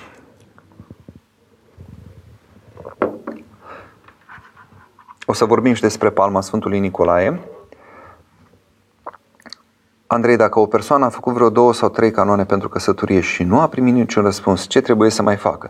[5.26, 7.40] o să vorbim și despre palma Sfântului Nicolae.
[10.08, 13.60] Andrei, dacă o persoană a făcut vreo două sau trei canoane pentru căsătorie și nu
[13.60, 15.70] a primit niciun răspuns, ce trebuie să mai facă?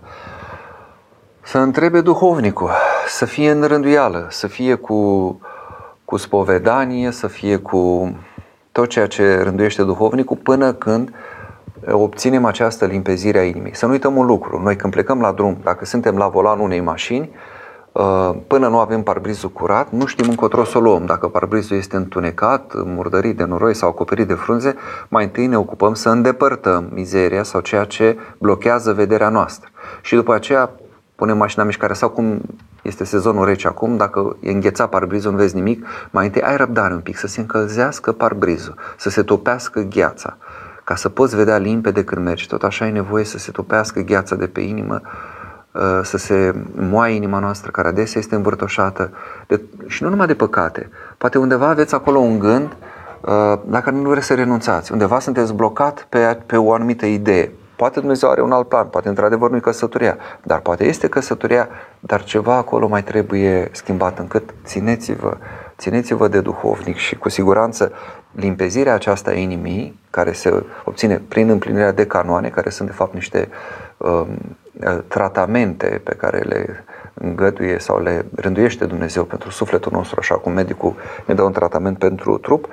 [1.41, 2.71] Să întrebe duhovnicul,
[3.07, 5.39] să fie în rânduială, să fie cu,
[6.05, 8.15] cu spovedanie, să fie cu
[8.71, 11.13] tot ceea ce rânduiește duhovnicul până când
[11.88, 13.75] obținem această limpezire a inimii.
[13.75, 16.79] Să nu uităm un lucru, noi când plecăm la drum, dacă suntem la volanul unei
[16.79, 17.29] mașini,
[17.91, 21.05] uh, până nu avem parbrizul curat, nu știm încotro să o luăm.
[21.05, 24.75] Dacă parbrizul este întunecat, murdărit de noroi sau acoperit de frunze,
[25.07, 29.69] mai întâi ne ocupăm să îndepărtăm mizeria sau ceea ce blochează vederea noastră.
[30.01, 30.71] Și după aceea
[31.15, 32.41] punem mașina în mișcare sau cum
[32.81, 36.93] este sezonul rece acum, dacă e înghețat parbrizul, nu vezi nimic, mai întâi ai răbdare
[36.93, 40.37] un pic, să se încălzească parbrizul, să se topească gheața,
[40.83, 42.47] ca să poți vedea limpede când mergi.
[42.47, 45.01] Tot așa ai nevoie să se topească gheața de pe inimă,
[45.71, 46.55] uh, să se
[46.89, 49.11] moaie inima noastră, care adesea este învârtoșată,
[49.47, 50.89] de, și nu numai de păcate.
[51.17, 52.67] Poate undeva aveți acolo un gând
[53.21, 54.91] uh, la care nu vreți să renunțați.
[54.91, 57.51] Undeva sunteți blocat pe, pe o anumită idee.
[57.79, 61.69] Poate Dumnezeu are un alt plan, poate într-adevăr nu e căsătoria, dar poate este căsătoria,
[61.99, 65.37] dar ceva acolo mai trebuie schimbat încât țineți-vă,
[65.77, 67.91] țineți-vă de duhovnic și cu siguranță
[68.31, 73.13] limpezirea aceasta a inimii, care se obține prin împlinirea de canoane, care sunt de fapt
[73.13, 73.49] niște
[73.97, 74.27] um,
[75.07, 76.83] tratamente pe care le
[77.21, 81.97] îngăduie sau le rânduiește Dumnezeu pentru sufletul nostru, așa cum medicul ne dă un tratament
[81.97, 82.67] pentru trup,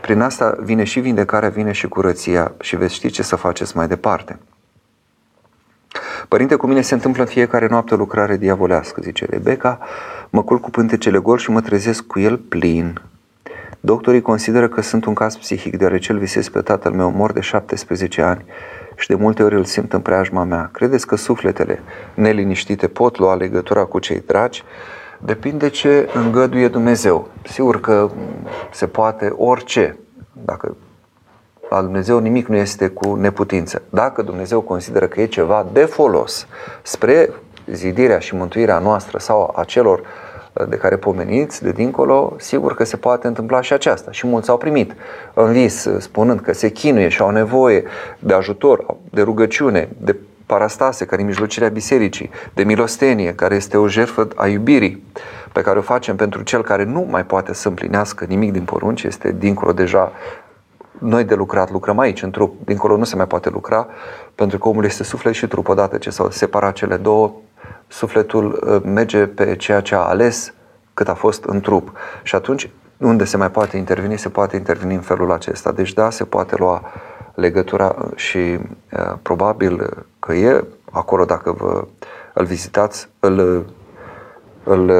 [0.00, 3.88] prin asta vine și vindecarea, vine și curăția și veți ști ce să faceți mai
[3.88, 4.38] departe.
[6.28, 9.78] Părinte, cu mine se întâmplă în fiecare noapte o lucrare diavolească, zice Rebecca,
[10.30, 13.00] mă culc cu pântecele gol și mă trezesc cu el plin.
[13.84, 17.40] Doctorii consideră că sunt un caz psihic, deoarece îl visez pe tatăl meu mor de
[17.40, 18.44] 17 ani
[18.96, 20.68] și de multe ori îl simt în preajma mea.
[20.72, 21.82] Credeți că sufletele
[22.14, 24.64] neliniștite pot lua legătura cu cei dragi?
[25.18, 27.28] Depinde ce îngăduie Dumnezeu.
[27.42, 28.10] Sigur că
[28.72, 29.96] se poate orice.
[30.44, 30.76] Dacă
[31.70, 33.82] la Dumnezeu nimic nu este cu neputință.
[33.90, 36.46] Dacă Dumnezeu consideră că e ceva de folos
[36.82, 37.30] spre
[37.66, 40.06] zidirea și mântuirea noastră sau a celor uh,
[40.68, 44.10] de care pomeniți de dincolo, sigur că se poate întâmpla și aceasta.
[44.10, 44.94] Și mulți au primit
[45.34, 47.84] în vis, uh, spunând că se chinuie și au nevoie
[48.18, 53.88] de ajutor, de rugăciune, de parastase, care e mijlocirea bisericii, de milostenie, care este o
[53.88, 55.04] jertfă a iubirii
[55.52, 59.02] pe care o facem pentru cel care nu mai poate să împlinească nimic din porunci,
[59.02, 60.12] este dincolo deja
[60.98, 62.54] noi de lucrat lucrăm aici, în trup.
[62.64, 63.86] Dincolo nu se mai poate lucra,
[64.34, 65.68] pentru că omul este suflet și trup.
[65.68, 67.32] Odată ce s-au separat cele două,
[67.88, 70.54] sufletul uh, merge pe ceea ce a ales
[70.94, 71.92] cât a fost în trup.
[72.22, 75.72] Și atunci, unde se mai poate interveni, se poate interveni în felul acesta.
[75.72, 76.82] Deci da, se poate lua
[77.34, 81.84] legătura și uh, probabil că e acolo dacă vă
[82.34, 83.66] îl vizitați, îl,
[84.64, 84.90] îl,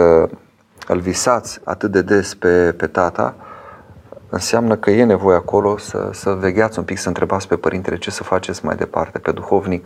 [0.86, 3.34] îl visați atât de des pe, pe tata,
[4.28, 8.10] înseamnă că e nevoie acolo să, să vegheați un pic, să întrebați pe părintele ce
[8.10, 9.84] să faceți mai departe, pe duhovnic,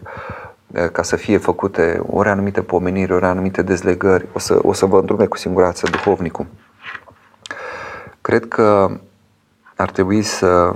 [0.92, 4.26] ca să fie făcute ori anumite pomeniri, ori anumite dezlegări.
[4.33, 6.46] O să, o să vă îndrume cu singurață duhovnicul.
[8.20, 8.90] Cred că
[9.76, 10.74] ar trebui să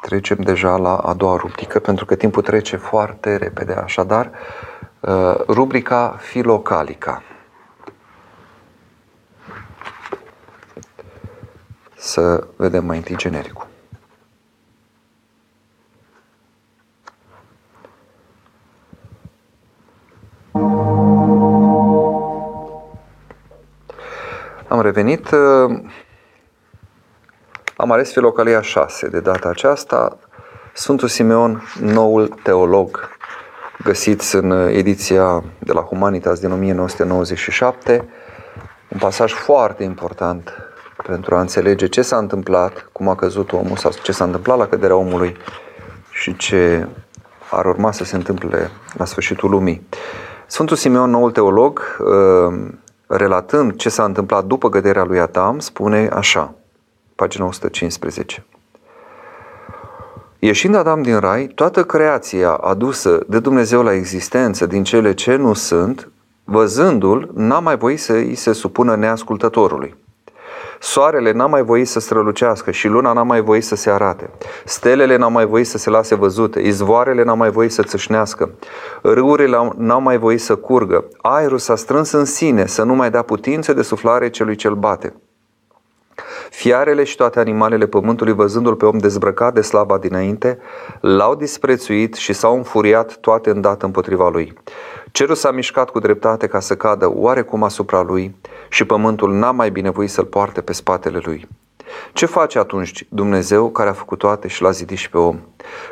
[0.00, 3.72] trecem deja la a doua rubrică, pentru că timpul trece foarte repede.
[3.72, 4.30] Așadar,
[5.48, 7.22] rubrica Filocalica.
[11.96, 13.69] Să vedem mai întâi genericul.
[24.68, 25.80] Am revenit, uh,
[27.76, 30.18] am ales Filocalia 6 de data aceasta,
[30.72, 33.08] Sfântul Simeon, noul teolog,
[33.82, 38.08] găsiți în ediția de la Humanitas din 1997,
[38.88, 40.52] un pasaj foarte important
[41.06, 44.66] pentru a înțelege ce s-a întâmplat, cum a căzut omul sau ce s-a întâmplat la
[44.66, 45.36] căderea omului
[46.10, 46.88] și ce
[47.50, 49.86] ar urma să se întâmple la sfârșitul lumii.
[50.50, 52.58] Sfântul Simeon, noul teolog, uh,
[53.06, 56.54] relatând ce s-a întâmplat după căderea lui Adam, spune așa,
[57.14, 58.44] pagina 115.
[60.38, 65.52] Ieșind Adam din rai, toată creația adusă de Dumnezeu la existență din cele ce nu
[65.52, 66.10] sunt,
[66.44, 69.96] văzându-l, n-a mai voit să îi se supună neascultătorului.
[70.82, 74.30] Soarele n-a mai voit să strălucească și luna n-a mai voit să se arate.
[74.64, 78.50] Stelele n-au mai voit să se lase văzute, izvoarele n-au mai voit să țâșnească,
[79.02, 83.22] râurile n-au mai voit să curgă, aerul s-a strâns în sine să nu mai dea
[83.22, 85.14] putință de suflare celui cel bate.
[86.50, 90.58] Fiarele și toate animalele pământului, văzându-l pe om dezbrăcat de slava dinainte,
[91.00, 94.54] l-au disprețuit și s-au înfuriat toate îndată împotriva lui.
[95.12, 98.34] Cerul s-a mișcat cu dreptate ca să cadă oarecum asupra lui
[98.68, 101.48] și pământul n-a mai binevoit să-l poarte pe spatele lui.
[102.12, 105.38] Ce face atunci Dumnezeu care a făcut toate și l-a zidit și pe om?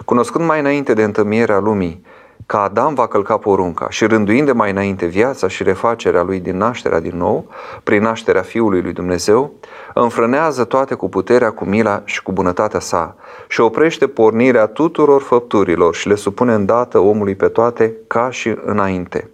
[0.05, 2.05] Cunoscând mai înainte de întâmierea lumii
[2.49, 6.57] că Adam va călca porunca și rânduind de mai înainte viața și refacerea lui din
[6.57, 7.49] nașterea din nou,
[7.83, 9.53] prin nașterea Fiului lui Dumnezeu,
[9.95, 13.17] înfrânează toate cu puterea, cu mila și cu bunătatea sa
[13.49, 19.31] și oprește pornirea tuturor făpturilor și le supune îndată omului pe toate ca și înainte.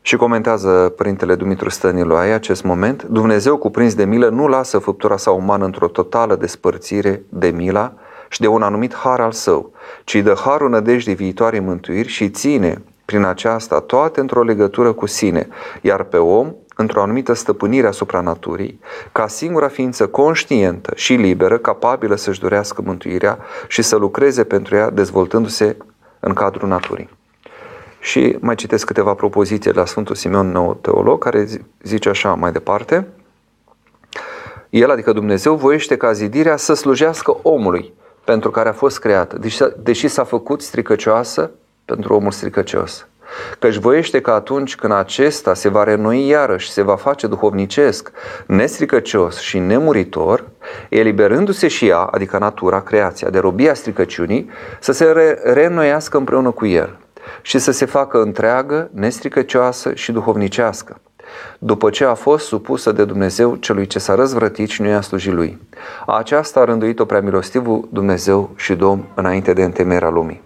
[0.00, 5.30] Și comentează Părintele Dumitru Stăniloae acest moment, Dumnezeu cuprins de milă nu lasă făptura sa
[5.30, 7.92] umană într-o totală despărțire de mila,
[8.32, 9.72] și de un anumit har al său,
[10.04, 15.48] ci de harul nădejdii viitoare mântuiri și ține prin aceasta toate într-o legătură cu sine,
[15.80, 18.80] iar pe om într-o anumită stăpânire asupra naturii,
[19.12, 24.90] ca singura ființă conștientă și liberă, capabilă să-și dorească mântuirea și să lucreze pentru ea,
[24.90, 25.76] dezvoltându-se
[26.20, 27.08] în cadrul naturii.
[28.00, 31.46] Și mai citesc câteva propoziții la Sfântul Simeon, nou teolog, care
[31.82, 33.06] zice așa mai departe.
[34.70, 37.92] El, adică Dumnezeu, voiește ca zidirea să slujească omului,
[38.24, 41.50] pentru care a fost creată, deși, deși s-a făcut stricăcioasă
[41.84, 43.06] pentru omul stricăcios.
[43.58, 48.10] Că își voiește că atunci când acesta se va renoi iarăși, se va face duhovnicesc,
[48.46, 50.44] nestricăcios și nemuritor,
[50.88, 54.50] eliberându-se și ea, adică natura, creația, de robia stricăciunii,
[54.80, 56.96] să se re- reînnoiască împreună cu el
[57.42, 61.00] și să se facă întreagă, nestricăcioasă și duhovnicească
[61.58, 65.32] după ce a fost supusă de Dumnezeu celui ce s-a răzvrătit și nu i-a slujit
[65.32, 65.58] lui.
[66.06, 70.42] Aceasta a rânduit-o prea milostivul Dumnezeu și Domn înainte de întemerea lumii.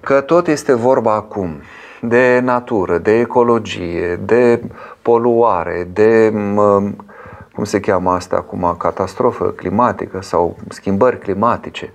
[0.00, 1.60] Că tot este vorba acum
[2.00, 4.62] de natură, de ecologie, de
[5.02, 6.32] poluare, de
[7.54, 11.92] cum se cheamă asta acum, catastrofă climatică sau schimbări climatice.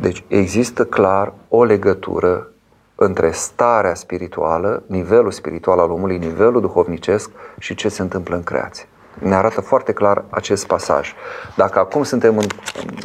[0.00, 2.50] Deci există clar o legătură
[2.96, 8.86] între starea spirituală, nivelul spiritual al omului, nivelul duhovnicesc și ce se întâmplă în creație.
[9.18, 11.14] Ne arată foarte clar acest pasaj.
[11.56, 12.44] Dacă acum suntem în,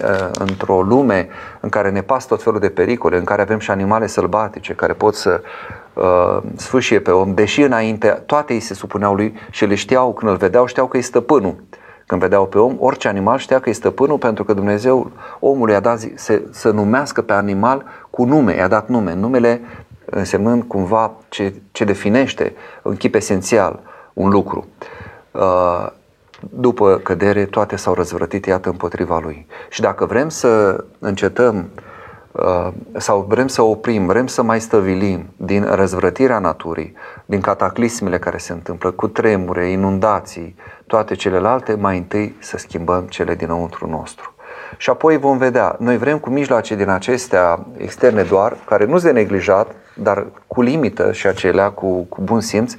[0.04, 1.28] uh, într-o lume
[1.60, 4.94] în care ne pas tot felul de pericole, în care avem și animale sălbatice care
[4.94, 5.42] pot să
[5.94, 10.32] uh, sfâșie pe om, deși înainte toate ei se supuneau lui și le știau, când
[10.32, 11.56] îl vedeau, știau că e stăpânul.
[12.12, 15.80] Când vedeau pe om, orice animal știa că e stăpânul pentru că Dumnezeu omului a
[15.80, 19.62] dat zi, să, să numească pe animal cu nume, i-a dat nume, numele
[20.12, 23.80] însemnând cumva ce, ce definește în chip esențial
[24.14, 24.68] un lucru.
[25.32, 25.88] Uh,
[26.50, 29.48] după cădere, toate s-au răzvrătit, iată, împotriva lui.
[29.70, 31.70] Și dacă vrem să încetăm
[32.32, 36.94] uh, sau vrem să oprim, vrem să mai stăvilim din răzvrătirea naturii,
[37.26, 40.56] din cataclismele care se întâmplă, cu tremure, inundații,
[40.88, 44.34] toate celelalte, mai întâi să schimbăm cele dinăuntru nostru.
[44.82, 49.14] Și apoi vom vedea, noi vrem cu mijloace din acestea externe doar, care nu sunt
[49.14, 52.74] de neglijat, dar cu limită și acelea cu, cu bun simț,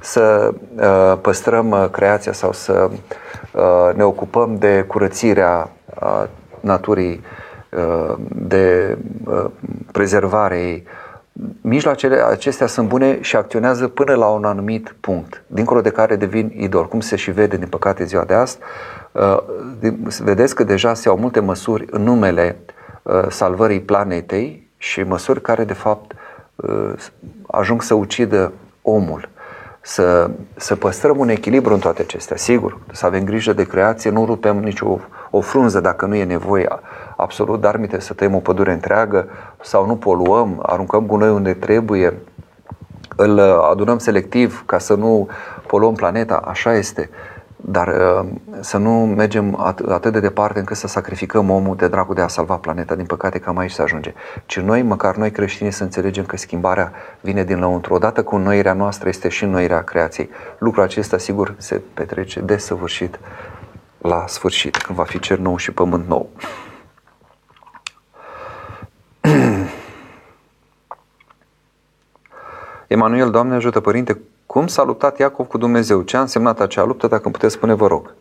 [0.00, 5.70] să uh, păstrăm uh, creația sau să uh, ne ocupăm de curățirea
[6.02, 6.24] uh,
[6.60, 7.24] naturii,
[7.70, 9.44] uh, de uh,
[9.92, 10.86] prezervarea ei.
[11.60, 16.52] Mijloacele acestea sunt bune și acționează până la un anumit punct, dincolo de care devin
[16.56, 18.58] idol, cum se și vede din păcate ziua de azi.
[19.16, 19.38] Uh,
[20.18, 22.56] vedeți că deja se iau multe măsuri în numele
[23.02, 26.12] uh, salvării planetei și măsuri care de fapt
[26.56, 26.92] uh,
[27.46, 28.52] ajung să ucidă
[28.82, 29.28] omul.
[29.80, 34.24] Să, să păstrăm un echilibru în toate acestea, sigur, să avem grijă de creație, nu
[34.24, 34.98] rupem nicio
[35.30, 36.68] o frunză dacă nu e nevoie
[37.16, 39.28] absolut, dar mi să tăiem o pădure întreagă
[39.62, 42.18] sau nu poluăm, aruncăm gunoi unde trebuie,
[43.16, 43.40] îl
[43.70, 45.28] adunăm selectiv ca să nu
[45.66, 47.10] poluăm planeta, așa este
[47.56, 48.26] dar uh,
[48.60, 49.56] să nu mergem
[49.88, 52.94] atât de departe încât să sacrificăm omul de dragul de a salva planeta.
[52.94, 54.14] Din păcate cam aici se ajunge.
[54.46, 57.94] Ci noi, măcar noi creștini, să înțelegem că schimbarea vine din lăuntru.
[57.94, 60.30] Odată cu înnoirea noastră este și înnoirea creației.
[60.58, 63.18] Lucrul acesta, sigur, se petrece desăvârșit
[63.98, 66.28] la sfârșit, când va fi cer nou și pământ nou.
[72.86, 76.02] Emanuel, Doamne ajută, Părinte, cum s-a luptat Iacov cu Dumnezeu?
[76.02, 78.14] Ce a însemnat acea luptă, dacă îmi puteți spune, vă rog?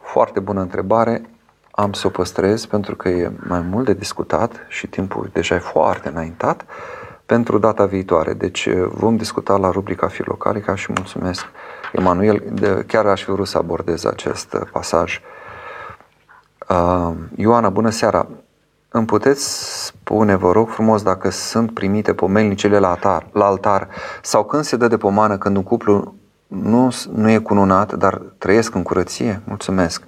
[0.00, 1.22] Foarte bună întrebare.
[1.70, 5.58] Am să o păstrez pentru că e mai mult de discutat și timpul deja e
[5.58, 6.64] foarte înaintat
[7.26, 8.32] pentru data viitoare.
[8.32, 11.44] Deci eh, vom discuta la rubrica Filocalica și mulțumesc,
[11.92, 12.42] Emanuel.
[12.86, 15.20] Chiar aș fi vrut să abordez acest pasaj.
[16.68, 18.28] Uh, Ioana, bună seara!
[18.94, 23.88] Îmi puteți spune, vă rog frumos, dacă sunt primite pomelnicele la altar, la altar
[24.22, 26.14] sau când se dă de pomană când un cuplu
[26.46, 29.42] nu, nu e cununat, dar trăiesc în curăție?
[29.44, 30.02] Mulțumesc!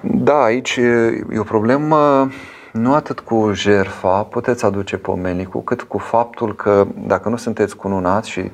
[0.00, 2.28] Da, aici e o problemă
[2.72, 8.30] nu atât cu jerfa puteți aduce pomenicul, cât cu faptul că dacă nu sunteți cununați
[8.30, 8.50] și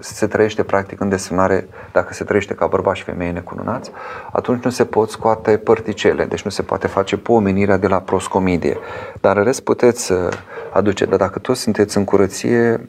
[0.00, 3.90] se trăiește practic în desemnare, dacă se trăiește ca bărbați și femei necununați,
[4.32, 8.78] atunci nu se pot scoate părticele, deci nu se poate face pomenirea de la proscomidie.
[9.20, 10.28] Dar în rest puteți uh,
[10.72, 12.88] aduce, dar dacă toți sunteți în curăție,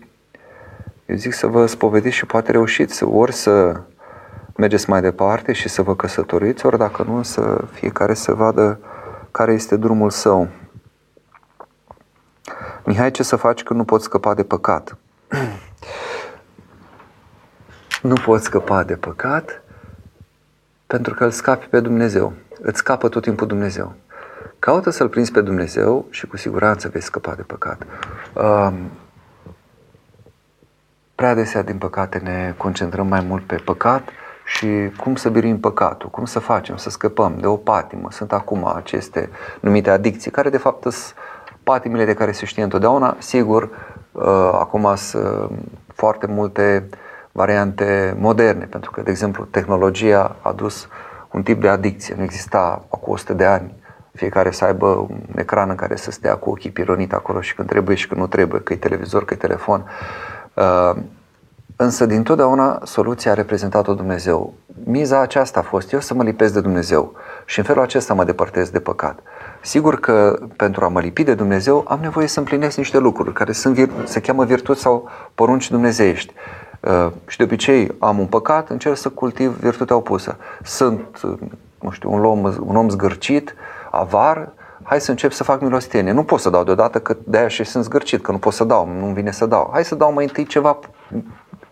[1.06, 3.82] eu zic să vă spovediți și poate reușiți ori să
[4.56, 8.80] mergeți mai departe și să vă căsătoriți, ori dacă nu, să fiecare să vadă
[9.32, 10.48] care este drumul său.
[12.86, 14.98] Mihai, ce să faci când nu poți scăpa de păcat?
[18.02, 19.62] Nu poți scăpa de păcat
[20.88, 22.34] pentru că îl scapi pe Dumnezeu.
[22.62, 23.94] Îți scapă tot timpul Dumnezeu.
[24.60, 27.82] Caută să-L prinzi pe Dumnezeu și cu siguranță vei scăpa de păcat.
[28.34, 28.74] Um,
[31.16, 34.10] prea adesea, din păcate, ne concentrăm mai mult pe păcat
[34.46, 38.08] și cum să biruim păcatul, cum să facem, să scăpăm de o patimă.
[38.12, 39.30] Sunt acum aceste
[39.60, 41.16] numite adicții, care de fapt sunt
[41.64, 43.16] patimile de care se știe întotdeauna.
[43.20, 43.64] Sigur,
[44.12, 45.52] uh, acum sunt
[45.88, 46.98] foarte multe uh,
[47.32, 50.88] variante moderne, pentru că, de exemplu, tehnologia a dus
[51.32, 52.16] un tip de adicție.
[52.18, 53.80] Nu exista acum 100 de ani
[54.14, 57.68] fiecare să aibă un ecran în care să stea cu ochii pironit acolo și când
[57.68, 59.86] trebuie și când nu trebuie, că e televizor, că e telefon.
[60.54, 61.02] Uh,
[61.76, 64.54] însă, din totdeauna, soluția a reprezentat-o Dumnezeu.
[64.84, 67.14] Miza aceasta a fost eu să mă lipesc de Dumnezeu
[67.46, 69.20] și în felul acesta mă depărtez de păcat.
[69.62, 73.52] Sigur că pentru a mă lipi de Dumnezeu am nevoie să împlinesc niște lucruri care
[73.52, 76.34] sunt, se cheamă virtuți sau porunci dumnezeiești.
[76.82, 80.38] Uh, și de obicei am un păcat, încerc să cultiv virtutea opusă.
[80.64, 81.38] Sunt, uh,
[81.82, 83.56] nu știu, un om, un om zgârcit,
[83.92, 84.52] avar,
[84.84, 86.12] hai să încep să fac milostenie.
[86.12, 88.90] Nu pot să dau deodată, că de-aia și sunt zgârcit, că nu pot să dau,
[89.00, 89.70] nu vine să dau.
[89.74, 90.80] Hai să dau mai întâi ceva,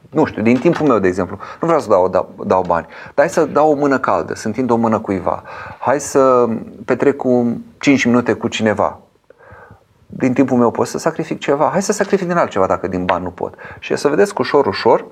[0.10, 1.38] nu știu, din timpul meu, de exemplu.
[1.62, 4.48] Nu vreau să dau, dau, dau bani, dar hai să dau o mână caldă, să
[4.48, 5.44] întind o mână cuiva.
[5.80, 6.48] Hai să
[6.86, 9.00] petrec cu 5 minute cu cineva.
[10.12, 13.24] Din timpul meu pot să sacrific ceva, hai să sacrific din altceva dacă din bani
[13.24, 13.54] nu pot.
[13.80, 15.06] Și să vedeți cu ușor, ușor,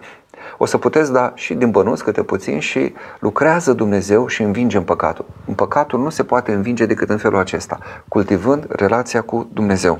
[0.58, 4.84] o să puteți da și din bănuți câte puțin și lucrează Dumnezeu și învinge în
[4.84, 5.26] păcatul.
[5.46, 10.00] În păcatul nu se poate învinge decât în felul acesta, cultivând relația cu Dumnezeu.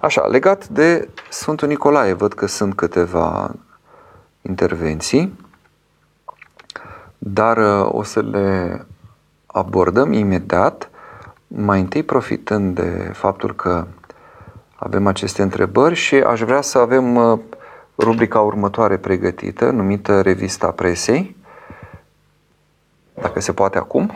[0.00, 3.54] Așa, legat de Sfântul Nicolae, văd că sunt câteva
[4.42, 5.38] intervenții,
[7.18, 8.86] dar uh, o să le
[9.46, 10.90] abordăm imediat,
[11.48, 13.86] mai întâi profitând de faptul că
[14.76, 17.38] avem aceste întrebări și aș vrea să avem uh,
[17.98, 21.36] rubrica următoare pregătită, numită Revista Presei,
[23.14, 24.10] dacă se poate acum.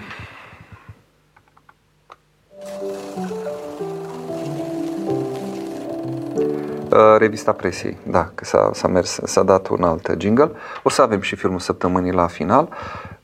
[6.93, 10.51] Uh, revista Presiei, da, că s-a, s-a, mers, s-a dat un alt jingle.
[10.83, 12.69] O să avem și filmul săptămânii la final.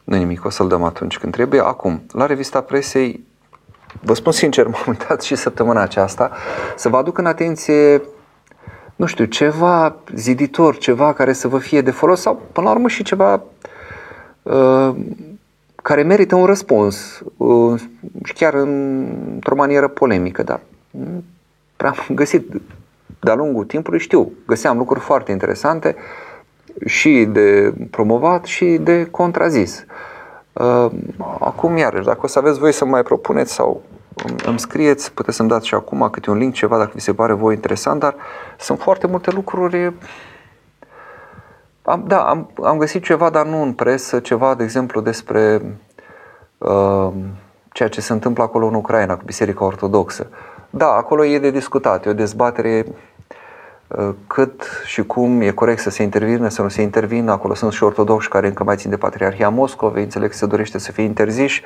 [0.04, 1.60] Nu nimic, o să-l dăm atunci când trebuie.
[1.60, 3.27] Acum, la revista Presei,
[4.02, 6.30] vă spun sincer, m-am uitat și săptămâna aceasta
[6.76, 8.02] să vă aduc în atenție
[8.96, 12.88] nu știu, ceva ziditor, ceva care să vă fie de folos sau, până la urmă,
[12.88, 13.42] și ceva
[14.42, 14.94] uh,
[15.82, 17.80] care merită un răspuns uh,
[18.24, 20.60] și chiar într-o manieră polemică, dar
[21.76, 22.52] prea am găsit
[23.20, 25.96] de-a lungul timpului, știu, găseam lucruri foarte interesante
[26.86, 29.78] și de promovat și de contrazis.
[29.78, 30.17] Uh,
[31.40, 33.82] acum, iarăși, dacă o să aveți voi să mai propuneți sau
[34.46, 37.32] îmi scrieți, puteți să-mi dați și acum câte un link, ceva, dacă vi se pare
[37.32, 38.14] voi interesant, dar
[38.58, 39.92] sunt foarte multe lucruri
[41.88, 45.62] am, da, am, am găsit ceva, dar nu în presă, ceva, de exemplu, despre
[46.58, 47.08] uh,
[47.72, 50.26] ceea ce se întâmplă acolo în Ucraina cu Biserica Ortodoxă.
[50.70, 52.94] Da, acolo e de discutat, e o dezbatere uh,
[54.26, 57.32] cât și cum e corect să se intervină, să nu se intervină.
[57.32, 60.78] Acolo sunt și ortodoxi care încă mai țin de Patriarhia Moscovei, înțeleg că se dorește
[60.78, 61.62] să fie interziși.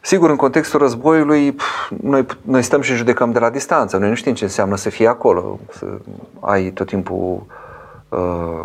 [0.00, 1.56] Sigur, în contextul războiului,
[2.02, 3.96] noi, noi stăm și judecăm de la distanță.
[3.96, 5.86] Noi nu știm ce înseamnă să fii acolo, să
[6.40, 7.46] ai tot timpul
[8.08, 8.64] uh,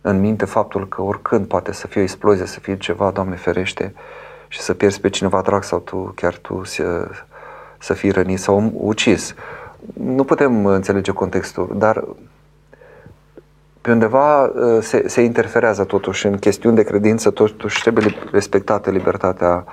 [0.00, 3.94] în minte faptul că oricând poate să fie o explozie, să fie ceva, Doamne ferește,
[4.48, 7.10] și să pierzi pe cineva drag sau tu, chiar tu, să,
[7.78, 9.34] să fii rănit sau ucis.
[9.92, 12.04] Nu putem înțelege contextul, dar
[13.80, 19.64] pe undeva uh, se, se interferează totuși în chestiuni de credință, totuși trebuie respectată libertatea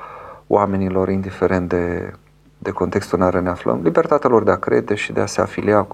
[0.47, 2.13] oamenilor, indiferent de,
[2.57, 5.41] de contextul în care ne aflăm, libertatea lor de a crede și de a se
[5.41, 5.87] afilia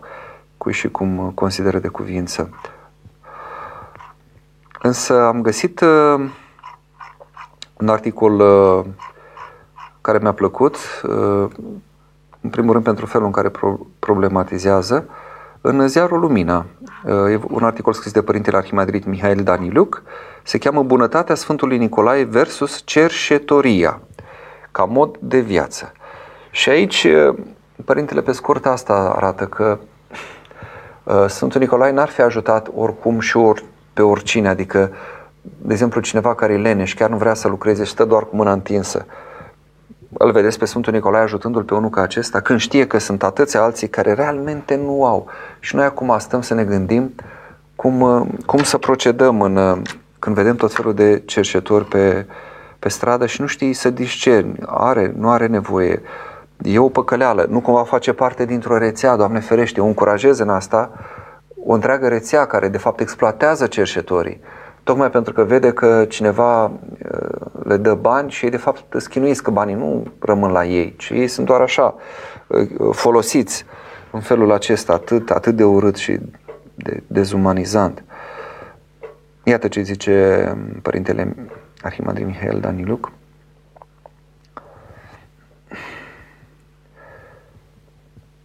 [0.58, 2.50] cui și cum consideră de cuvință.
[4.82, 6.30] Însă am găsit uh,
[7.78, 8.86] un articol uh,
[10.02, 11.52] care mi-a plăcut, uh,
[12.46, 15.06] în primul rând pentru felul în care pro- problematizează,
[15.62, 16.66] în ziarul Lumina,
[17.06, 20.04] uh, e un articol scris de Părintele Arhimandrit Mihail Daniluc,
[20.44, 24.02] se cheamă Bunătatea Sfântului Nicolae versus cerșetoria
[24.72, 25.92] ca mod de viață.
[26.52, 27.08] Și aici
[27.86, 29.78] Părintele pe scurt asta arată că
[31.28, 34.92] Sfântul Nicolae n-ar fi ajutat oricum și ori, pe oricine, adică
[35.42, 38.36] de exemplu cineva care e leneș, chiar nu vrea să lucreze și stă doar cu
[38.36, 39.06] mâna întinsă.
[40.14, 43.62] Îl vedeți pe Sfântul Nicolae ajutându-l pe unul ca acesta când știe că sunt atâția
[43.62, 45.28] alții care realmente nu au.
[45.60, 47.14] Și noi acum stăm să ne gândim
[47.76, 49.82] cum, cum să procedăm în,
[50.20, 52.26] când vedem tot felul de cerșetori pe,
[52.80, 56.02] pe stradă și nu știi să discerni, are, nu are nevoie,
[56.62, 60.92] e o păcăleală, nu cumva face parte dintr-o rețea, Doamne ferește, o încurajez în asta,
[61.66, 64.42] o întreagă rețea care de fapt exploatează cerșetorii,
[64.86, 66.72] tocmai pentru că vede că cineva uh,
[67.64, 71.10] le dă bani și ei de fapt schinuiesc că banii nu rămân la ei, ci
[71.10, 71.96] ei sunt doar așa
[72.48, 73.66] uh, folosiți
[74.12, 76.20] în felul acesta atât, atât de urât și
[76.76, 78.04] de dezumanizant.
[79.44, 81.36] Iată ce zice Părintele
[81.82, 83.12] Arhimandri Mihail Daniluc.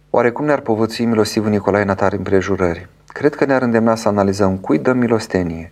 [0.09, 2.87] Oarecum ne-ar povățui milostivul Nicolae Natar împrejurări?
[3.07, 5.71] Cred că ne-ar îndemna să analizăm cui dăm milostenie,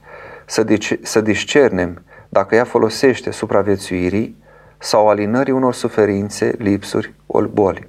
[0.49, 4.37] să, dice- să discernem dacă ea folosește supraviețuirii
[4.77, 7.87] sau alinării unor suferințe, lipsuri, ori boli.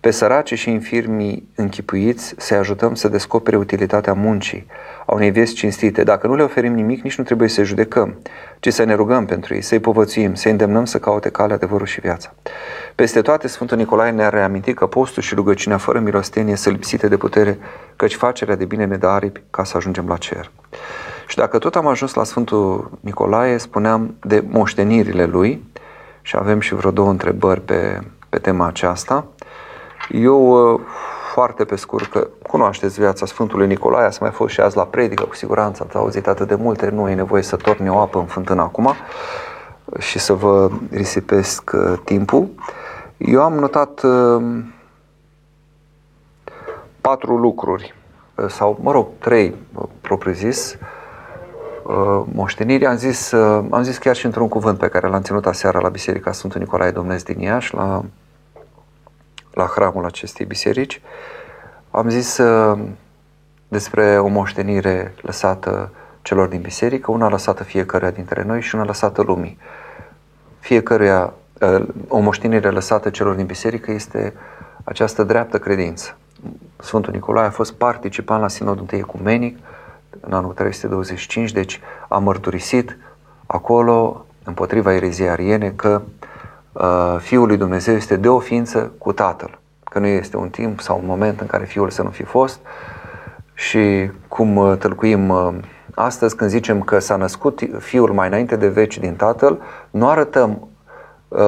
[0.00, 4.66] Pe săraci și infirmii închipuiți să ajutăm să descopere utilitatea muncii,
[5.06, 6.02] a unei vieți cinstite.
[6.02, 8.18] Dacă nu le oferim nimic, nici nu trebuie să judecăm,
[8.60, 12.00] ci să ne rugăm pentru ei, să-i povățuim, să-i îndemnăm să caute calea, adevărul și
[12.00, 12.34] viața.
[12.94, 17.16] Peste toate, Sfântul Nicolae ne-a reamintit că postul și rugăciunea fără milostenie sunt lipsite de
[17.16, 17.58] putere,
[17.96, 20.50] căci facerea de bine ne dă aripi ca să ajungem la cer.
[21.28, 25.64] Și dacă tot am ajuns la Sfântul Nicolae, spuneam de moștenirile lui
[26.22, 29.24] și avem și vreo două întrebări pe, pe tema aceasta.
[30.10, 30.80] Eu uh,
[31.32, 35.24] foarte pe scurt că cunoașteți viața Sfântului Nicolae, ați mai fost și azi la predică,
[35.24, 38.26] cu siguranță ați auzit atât de multe, nu e nevoie să torni o apă în
[38.26, 38.94] fântână acum
[39.98, 42.48] și să vă risipesc uh, timpul.
[43.16, 44.42] Eu am notat uh,
[47.00, 47.94] patru lucruri,
[48.48, 49.54] sau mă rog, trei
[50.00, 50.78] propriu-zis,
[52.32, 52.86] moșteniri.
[52.86, 53.32] Am zis,
[53.70, 56.90] am zis chiar și într-un cuvânt pe care l-am ținut aseară la Biserica Sfântul Nicolae
[56.90, 58.04] Domnesc din Iași, la,
[59.50, 61.02] la hramul acestei biserici.
[61.90, 62.40] Am zis
[63.68, 65.90] despre o moștenire lăsată
[66.22, 69.58] celor din biserică, una lăsată fiecăruia dintre noi și una lăsată lumii.
[70.58, 71.32] Fiecăruia,
[72.08, 74.34] o moștenire lăsată celor din biserică este
[74.84, 76.16] această dreaptă credință.
[76.76, 79.58] Sfântul Nicolae a fost participant la Sinodul I Ecumenic
[80.20, 82.96] în anul 325, deci a mărturisit
[83.46, 86.02] acolo împotriva ereziei ariene că
[86.72, 90.80] uh, Fiul lui Dumnezeu este de o ființă cu Tatăl, că nu este un timp
[90.80, 92.60] sau un moment în care Fiul să nu fi fost.
[93.54, 95.54] Și cum uh, tălcuim uh,
[95.94, 99.58] astăzi când zicem că s-a născut Fiul mai înainte de veci din Tatăl,
[99.90, 100.67] nu arătăm uh,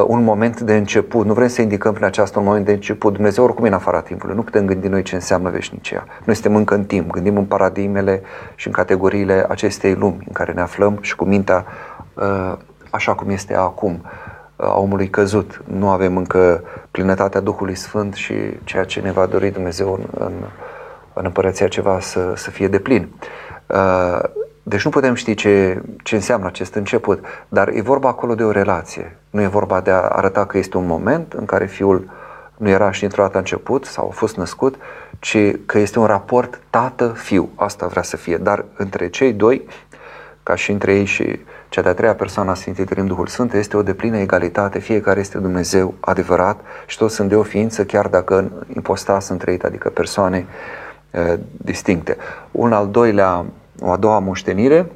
[0.06, 3.12] un moment de început, nu vrem să indicăm prin aceasta un moment de început.
[3.12, 6.04] Dumnezeu oricum e în afara timpului, nu putem gândi noi ce înseamnă veșnicia.
[6.24, 8.22] Noi suntem încă în timp, gândim în paradigmele
[8.54, 11.64] și în categoriile acestei lumi în care ne aflăm și cu mintea
[12.14, 12.56] uh,
[12.90, 15.62] așa cum este acum uh, a omului căzut.
[15.64, 20.32] Nu avem încă plinătatea Duhului Sfânt și ceea ce ne va dori Dumnezeu în, în,
[21.12, 23.08] în împărăția ceva să, să fie de plin.
[24.62, 28.42] Uh, deci nu putem ști ce, ce înseamnă acest început, dar e vorba acolo de
[28.42, 29.16] o relație.
[29.30, 32.10] Nu e vorba de a arăta că este un moment în care fiul
[32.56, 34.74] nu era și dintr-o dată început sau a fost născut,
[35.18, 35.36] ci
[35.66, 37.48] că este un raport tată-fiu.
[37.54, 38.36] Asta vrea să fie.
[38.36, 39.66] Dar între cei doi,
[40.42, 43.76] ca și între ei și cea de-a treia persoană a Sfintei Trăim Duhul Sfânt, este
[43.76, 44.78] o deplină egalitate.
[44.78, 49.38] Fiecare este Dumnezeu adevărat și toți sunt de o ființă, chiar dacă în imposta sunt
[49.38, 50.46] trăite, adică persoane
[51.10, 52.16] uh, distincte.
[52.50, 53.44] Un al doilea
[53.80, 54.90] o a doua moștenire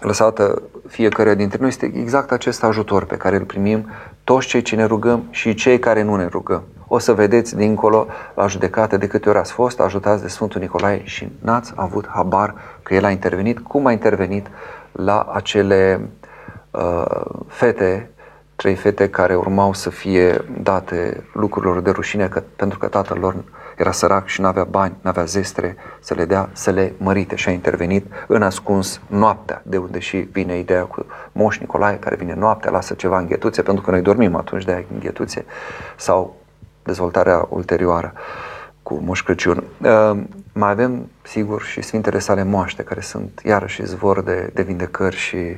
[0.00, 3.90] lăsată fiecare dintre noi este exact acest ajutor pe care îl primim
[4.24, 6.62] toți cei ce ne rugăm și cei care nu ne rugăm.
[6.86, 11.00] O să vedeți dincolo la judecată de câte ori ați fost ajutați de Sfântul Nicolae
[11.04, 14.46] și n-ați avut habar că el a intervenit, cum a intervenit
[14.92, 16.08] la acele
[16.70, 18.10] uh, fete,
[18.56, 23.34] trei fete care urmau să fie date lucrurilor de rușine că, pentru că tatăl lor
[23.76, 27.34] era sărac și nu avea bani, nu avea zestre să le dea, să le mărite
[27.34, 32.16] și a intervenit în ascuns noaptea, de unde și vine ideea cu Moș Nicolae care
[32.16, 35.44] vine noaptea, lasă ceva în ghetuțe, pentru că noi dormim atunci de aia în ghetuțe,
[35.96, 36.36] sau
[36.82, 38.12] dezvoltarea ulterioară
[38.82, 39.64] cu Moș Crăciun.
[39.78, 40.22] Uh,
[40.52, 45.56] mai avem, sigur, și Sfintele sale moaște, care sunt iarăși izvor de, de vindecări și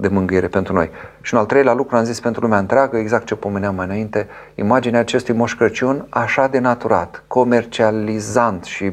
[0.00, 0.90] de mângâiere pentru noi.
[1.20, 4.28] Și un al treilea lucru am zis pentru lumea întreagă, exact ce pomeneam mai înainte,
[4.54, 8.92] imaginea acestui Moș Crăciun așa de naturat, comercializant și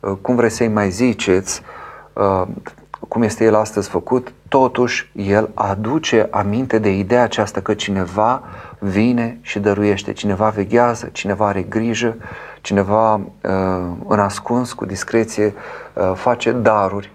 [0.00, 1.62] uh, cum vreți să-i mai ziceți,
[2.12, 2.42] uh,
[3.08, 8.42] cum este el astăzi făcut, totuși el aduce aminte de ideea aceasta că cineva
[8.78, 12.16] vine și dăruiește, cineva veghează, cineva are grijă,
[12.60, 13.20] cineva uh,
[14.08, 15.54] în ascuns, cu discreție,
[15.92, 17.12] uh, face daruri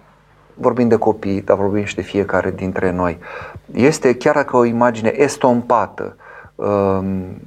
[0.60, 3.20] vorbim de copii, dar vorbim și de fiecare dintre noi.
[3.74, 6.16] Este chiar ca o imagine estompată,
[6.56, 7.42] um,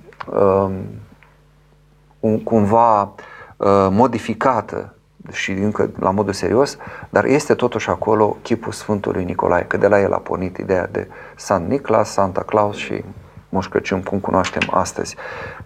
[2.20, 4.94] um, cumva uh, modificată
[5.30, 6.76] și încă la modul serios,
[7.10, 11.08] dar este totuși acolo chipul Sfântului Nicolae, că de la el a pornit ideea de
[11.36, 13.04] Sant Niclas, Santa Claus și
[13.48, 15.16] Moș Crăciun, cum cunoaștem astăzi.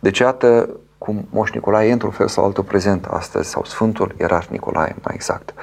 [0.01, 0.69] Deci, iată
[0.99, 5.15] cum Moș Nicolae e într-un fel sau altul prezent astăzi, sau Sfântul Ierarh Nicolae, mai
[5.15, 5.55] exact.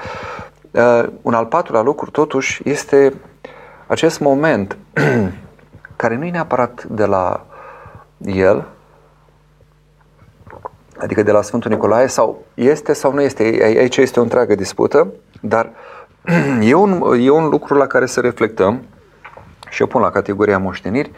[0.73, 3.13] Uh, un al patrulea lucru, totuși, este
[3.87, 4.77] acest moment
[5.95, 7.45] care nu e neapărat de la
[8.25, 8.67] el,
[10.97, 13.43] adică de la Sfântul Nicolae, sau este sau nu este.
[13.63, 15.07] Aici este o întreagă dispută,
[15.41, 15.69] dar
[16.61, 18.83] e un, e un lucru la care să reflectăm
[19.69, 21.11] și eu pun la categoria moșteniri.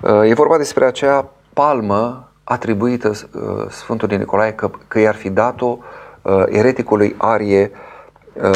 [0.00, 5.78] Uh, e vorba despre acea palmă atribuită uh, Sfântului Nicolae că, că i-ar fi dat-o
[6.22, 7.90] uh, ereticului Arie Uh,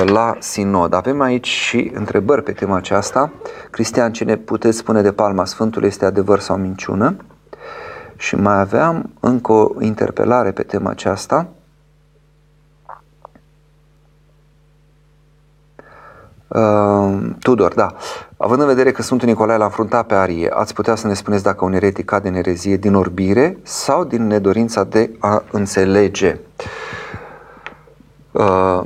[0.06, 0.92] la sinod.
[0.92, 3.32] Avem aici și întrebări pe tema aceasta.
[3.70, 7.16] Cristian, ce ne puteți spune de palma Sfântului este adevăr sau minciună?
[8.16, 11.48] Și mai aveam încă o interpelare pe tema aceasta.
[16.48, 17.94] Uh, Tudor, da.
[18.36, 21.42] Având în vedere că Sfântul Nicolae l-a înfruntat pe Arie, ați putea să ne spuneți
[21.42, 26.38] dacă un eretic cade în erezie din orbire sau din nedorința de a înțelege?
[28.32, 28.80] Uh,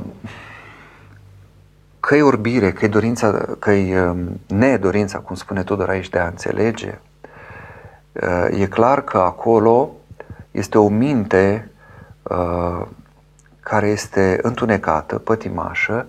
[2.11, 6.19] că e orbire, că e dorința, că e um, nedorința, cum spune Tudor aici, de
[6.19, 6.99] a înțelege,
[8.13, 9.91] uh, e clar că acolo
[10.51, 11.71] este o minte
[12.23, 12.87] uh,
[13.59, 16.05] care este întunecată, pătimașă,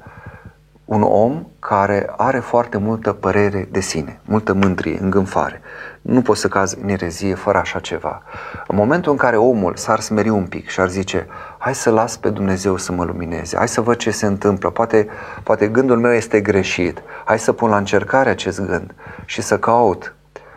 [0.92, 5.60] un om care are foarte multă părere de sine, multă mândrie, îngânfare.
[6.02, 8.22] Nu poți să cazi în erezie fără așa ceva.
[8.66, 11.26] În momentul în care omul s-ar smeri un pic și ar zice
[11.58, 15.06] hai să las pe Dumnezeu să mă lumineze, hai să văd ce se întâmplă, poate,
[15.42, 20.14] poate gândul meu este greșit, hai să pun la încercare acest gând și să caut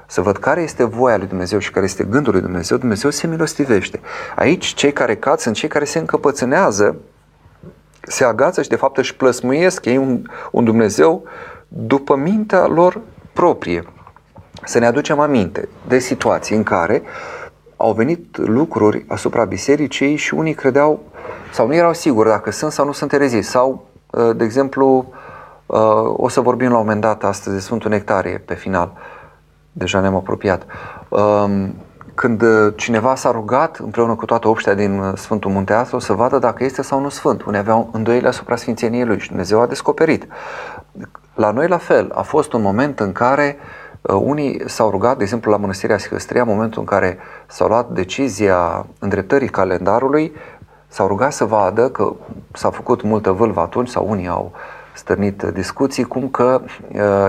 [0.07, 3.27] să văd care este voia lui Dumnezeu și care este gândul lui Dumnezeu, Dumnezeu se
[3.27, 3.99] milostivește.
[4.35, 6.95] Aici cei care cad sunt cei care se încăpățânează
[8.07, 11.23] se agață și de fapt își plăsmuiesc ei un, un Dumnezeu
[11.67, 13.01] după mintea lor
[13.33, 13.83] proprie.
[14.63, 17.03] Să ne aducem aminte de situații în care
[17.77, 20.99] au venit lucruri asupra bisericii și unii credeau
[21.51, 25.13] sau nu erau siguri dacă sunt sau nu sunt erezii sau, uh, de exemplu,
[25.65, 28.93] uh, o să vorbim la un moment dat astăzi de Sfântul Nectarie pe final,
[29.71, 30.65] deja ne-am apropiat.
[31.09, 31.75] Um,
[32.15, 36.39] când uh, cineva s-a rugat împreună cu toată obștea din uh, Sfântul Munteastru să vadă
[36.39, 37.43] dacă este sau nu sfânt.
[37.43, 40.27] Unii aveau îndoieli asupra sfințeniei lui și Dumnezeu a descoperit.
[41.33, 43.57] La noi la fel, a fost un moment în care
[44.01, 47.89] uh, unii s-au rugat, de exemplu la Mănăstirea Sihăstria, în momentul în care s-a luat
[47.89, 50.33] decizia îndreptării calendarului,
[50.87, 52.13] s-au rugat să vadă că
[52.53, 54.51] s-a făcut multă vâlvă atunci sau unii au
[54.93, 56.61] stârnit discuții cum că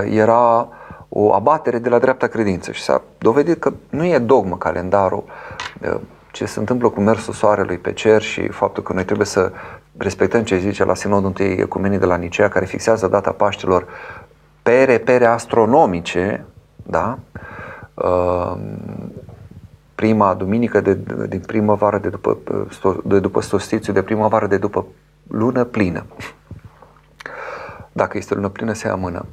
[0.09, 0.67] era
[1.09, 5.23] o abatere de la dreapta credință și s-a dovedit că nu e dogmă calendarul,
[6.31, 9.51] ce se întâmplă cu mersul soarelui pe cer și faptul că noi trebuie să
[9.97, 13.87] respectăm ce zice la Sinodul întâi Ecumenii de la Nicea, care fixează data Paștilor
[14.61, 16.45] pe repere astronomice,
[16.83, 17.19] da?
[19.95, 20.97] prima duminică de,
[21.27, 22.37] din primăvară de după,
[23.03, 24.85] de după solstițiu, de primăvară de după
[25.27, 26.05] lună plină.
[27.91, 29.25] Dacă este lună plină, se amână.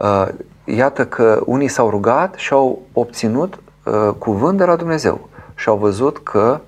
[0.00, 0.28] Uh,
[0.64, 5.76] iată că unii s-au rugat și au obținut uh, cuvânt de la Dumnezeu și au
[5.76, 6.60] văzut că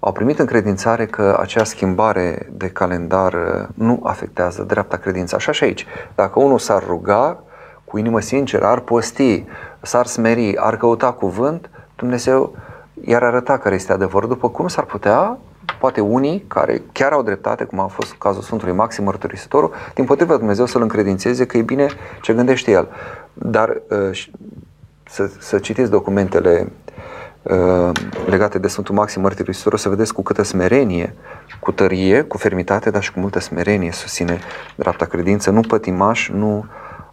[0.00, 5.34] au primit încredințare că acea schimbare de calendar uh, nu afectează dreapta credință.
[5.34, 5.86] Așa și aici.
[6.14, 7.38] Dacă unul s-ar ruga
[7.84, 9.44] cu inimă sinceră, ar posti,
[9.80, 12.56] s-ar smeri, ar căuta cuvânt, Dumnezeu
[13.04, 15.38] i-ar arăta care este adevărul, după cum s-ar putea
[15.84, 20.36] poate unii care chiar au dreptate, cum a fost cazul Sfântului Maxim Mărturisitorul, din potrivă
[20.36, 21.88] Dumnezeu să-l încredințeze că e bine
[22.22, 22.88] ce gândește el.
[23.32, 24.26] Dar uh,
[25.02, 26.72] să, să citiți documentele
[27.42, 27.90] uh,
[28.26, 31.14] legate de Sfântul Maxim Mărturisitorul, să vedeți cu câtă smerenie,
[31.60, 34.38] cu tărie, cu fermitate, dar și cu multă smerenie susține
[34.76, 36.64] dreapta credință, nu pătimaș, nu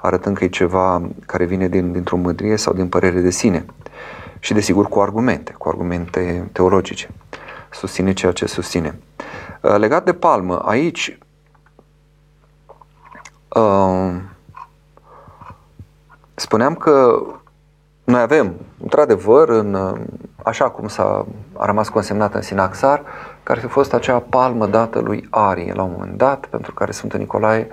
[0.01, 3.65] arătând că e ceva care vine din, dintr-o mândrie sau din părere de sine.
[4.39, 7.09] Și desigur cu argumente, cu argumente teologice
[7.72, 8.99] susține ceea ce susține.
[9.61, 11.17] Uh, legat de palmă, aici
[13.49, 14.11] uh,
[16.36, 17.22] spuneam că
[18.03, 19.99] noi avem, într-adevăr, în, uh,
[20.43, 21.26] așa cum s-a
[21.57, 23.03] a rămas consemnat în Sinaxar,
[23.43, 26.91] care ar fi fost acea palmă dată lui Arie la un moment dat, pentru care
[26.91, 27.67] Sfântul Nicolae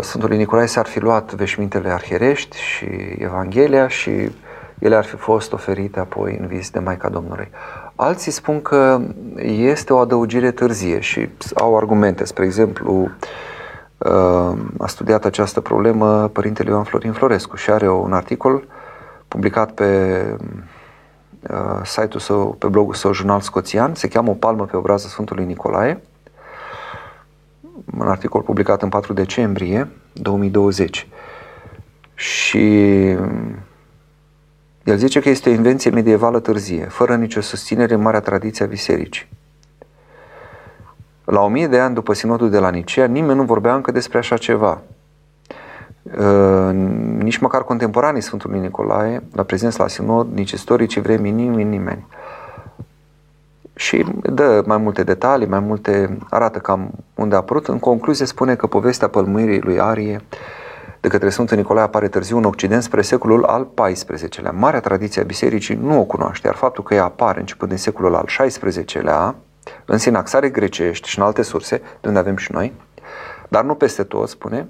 [0.00, 2.86] Sfântul Nicolae s-ar fi luat veșmintele arhierești și
[3.18, 4.30] Evanghelia și
[4.78, 7.50] ele ar fi fost oferite apoi în vis de Maica Domnului.
[8.02, 9.00] Alții spun că
[9.44, 12.24] este o adăugire târzie și au argumente.
[12.24, 13.10] Spre exemplu,
[13.98, 18.64] uh, a studiat această problemă Părintele Ioan Florin Florescu și are un articol
[19.28, 20.22] publicat pe
[21.50, 25.44] uh, site-ul său, pe blogul său Jurnal Scoțian, se cheamă O palmă pe obrază Sfântului
[25.44, 26.02] Nicolae,
[27.98, 31.08] un articol publicat în 4 decembrie 2020.
[32.14, 33.16] Și
[34.84, 38.68] el zice că este o invenție medievală târzie, fără nicio susținere în marea tradiție a
[38.68, 39.28] bisericii.
[41.24, 44.18] La o mie de ani după sinodul de la Nicea, nimeni nu vorbea încă despre
[44.18, 44.80] așa ceva.
[46.02, 46.70] Uh,
[47.18, 52.06] nici măcar contemporanii Sfântului Nicolae, la prezență la sinod, nici istoricii vremii, nimeni, nimeni.
[53.74, 57.68] Și dă mai multe detalii, mai multe, arată cam unde a apărut.
[57.68, 60.20] În concluzie spune că povestea pălmuirii lui Arie
[61.02, 64.50] de către Sfântul Nicolae apare târziu în Occident spre secolul al XIV-lea.
[64.50, 68.14] Marea tradiție a bisericii nu o cunoaște, iar faptul că ea apare începând din secolul
[68.14, 69.34] al XVI-lea,
[69.84, 72.72] în sinaxare grecești și în alte surse, de unde avem și noi,
[73.48, 74.66] dar nu peste tot, spune,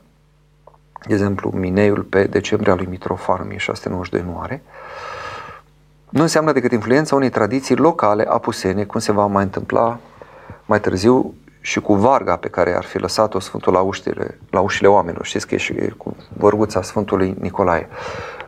[1.06, 4.62] de exemplu, Mineiul pe decembrie al lui Mitrofan 1692 nu are,
[6.08, 9.98] nu înseamnă decât influența unei tradiții locale apusene, cum se va mai întâmpla
[10.66, 11.34] mai târziu
[11.64, 15.24] și cu varga pe care ar fi lăsat-o Sfântul la ușile, la ușile oamenilor.
[15.24, 17.88] Știți că e și cu vărguța Sfântului Nicolae.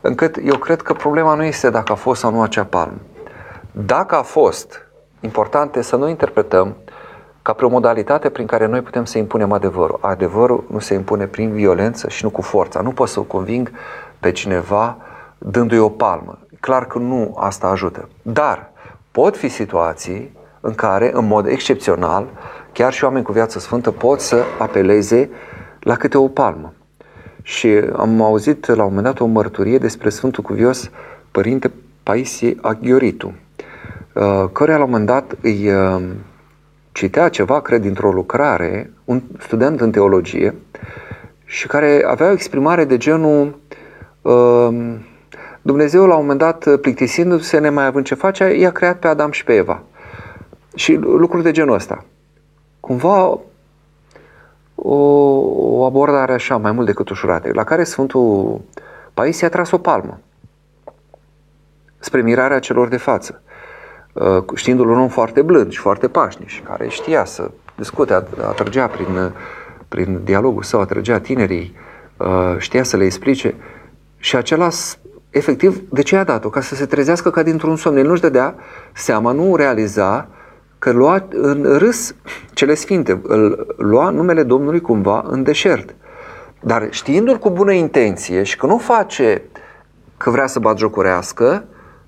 [0.01, 2.99] Încât eu cred că problema nu este dacă a fost sau nu acea palmă.
[3.73, 4.87] Dacă a fost,
[5.21, 6.77] important este să nu interpretăm
[7.43, 9.99] ca pe o modalitate prin care noi putem să impunem adevărul.
[10.01, 12.81] Adevărul nu se impune prin violență și nu cu forța.
[12.81, 13.71] Nu pot să o conving
[14.21, 14.97] pe cineva
[15.39, 16.39] dându-i o palmă.
[16.61, 18.09] Clar că nu asta ajută.
[18.23, 18.71] Dar
[19.11, 22.27] pot fi situații în care, în mod excepțional,
[22.75, 25.31] chiar și oameni cu viață sfântă pot să apeleze
[25.81, 26.73] la câte o palmă.
[27.43, 30.91] Și am auzit la un moment dat o mărturie despre Sfântul Cuvios
[31.31, 31.71] Părinte
[32.03, 33.35] Paisie Aghioritu,
[34.13, 36.03] uh, care la un moment dat îi uh,
[36.93, 40.55] citea ceva, cred, dintr-o lucrare, un student în teologie,
[41.45, 43.59] și care avea o exprimare de genul
[44.23, 44.97] uh,
[45.63, 49.45] Dumnezeu la un moment dat, plictisindu-se, nemai având ce face, i-a creat pe Adam și
[49.45, 49.83] pe Eva.
[50.75, 52.05] Și lucruri de genul ăsta.
[52.85, 53.39] Cumva
[54.75, 54.95] o,
[55.79, 58.61] o abordare așa, mai mult decât ușurată, la care Sfântul
[59.15, 60.19] Paisie a tras o palmă
[61.99, 63.43] spre mirarea celor de față,
[64.13, 68.87] uh, știindu-l un om foarte blând și foarte pașnic și care știa să discute, atrăgea
[68.87, 69.33] prin,
[69.89, 71.77] prin dialogul său, atrăgea tinerii,
[72.17, 73.55] uh, știa să le explice
[74.17, 74.69] și acela
[75.31, 76.49] efectiv, de ce a dat-o?
[76.49, 77.97] Ca să se trezească ca dintr-un somn.
[77.97, 78.55] El nu-și dădea
[78.93, 80.29] seama, nu realiza
[80.85, 82.15] că lua în râs
[82.53, 85.95] cele sfinte, îl lua numele Domnului cumva în deșert.
[86.61, 89.43] Dar știindu-l cu bună intenție și că nu face
[90.17, 91.65] că vrea să batjocorească,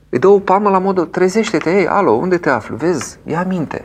[0.08, 2.76] îi dă o palmă la modul, trezește-te, ei, alo, unde te afli?
[2.76, 3.84] Vezi, ia minte.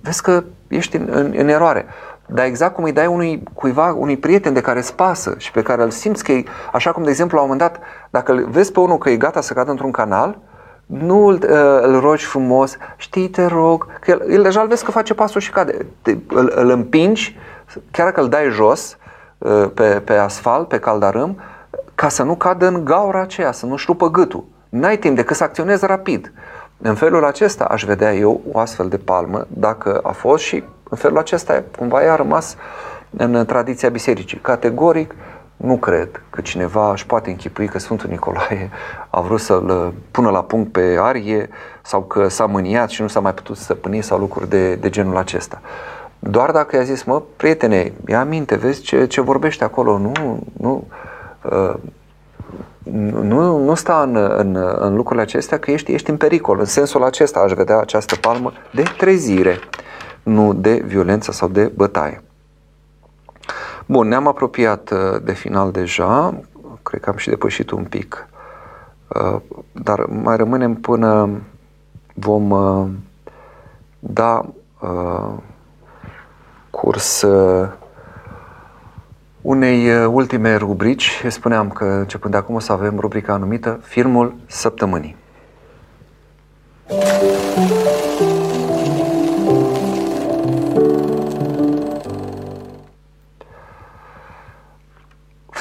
[0.00, 1.86] Vezi că ești în, în, în eroare.
[2.26, 5.62] Dar exact cum îi dai unui cuiva, unui prieten de care îți pasă și pe
[5.62, 8.48] care îl simți că e, așa cum de exemplu la un moment dat, dacă îl
[8.50, 10.38] vezi pe unul că e gata să cadă într-un canal,
[10.86, 14.84] nu îl, uh, îl rogi frumos, știi, te rog, că el, el deja îl vezi
[14.84, 15.86] că face pasul și cade.
[16.02, 17.38] Te, îl, îl împingi,
[17.90, 18.96] chiar dacă îl dai jos
[19.38, 21.40] uh, pe, pe asfalt, pe caldarâm,
[21.94, 24.44] ca să nu cadă în gaura aceea, să nu-și rupă gâtul.
[24.68, 26.32] N-ai timp decât să acționezi rapid.
[26.78, 30.96] În felul acesta aș vedea eu o astfel de palmă, dacă a fost și în
[30.96, 32.56] felul acesta cumva i-a rămas
[33.16, 34.38] în tradiția bisericii.
[34.38, 35.14] Categoric,
[35.56, 38.70] nu cred că cineva își poate închipui că Sfântul Nicolae
[39.10, 41.48] a vrut să-l pună la punct pe arie
[41.82, 45.16] sau că s-a mâniat și nu s-a mai putut stăpâni sau lucruri de, de genul
[45.16, 45.60] acesta.
[46.18, 50.86] Doar dacă i-a zis, mă, prietene, ia aminte, vezi ce, ce vorbește acolo, nu, nu,
[51.42, 51.74] uh,
[53.22, 56.58] nu, nu sta în, în, în lucrurile acestea că ești, ești în pericol.
[56.58, 59.58] În sensul acesta aș vedea această palmă de trezire,
[60.22, 62.22] nu de violență sau de bătaie.
[63.86, 66.40] Bun, ne-am apropiat uh, de final deja,
[66.82, 68.28] cred că am și depășit un pic,
[69.08, 69.40] uh,
[69.72, 71.30] dar mai rămânem până
[72.14, 72.88] vom uh,
[73.98, 74.44] da
[76.70, 77.26] curs
[79.40, 81.22] unei ultime rubrici.
[81.28, 85.21] Spuneam că începând de acum o să avem rubrica anumită Filmul Săptămânii.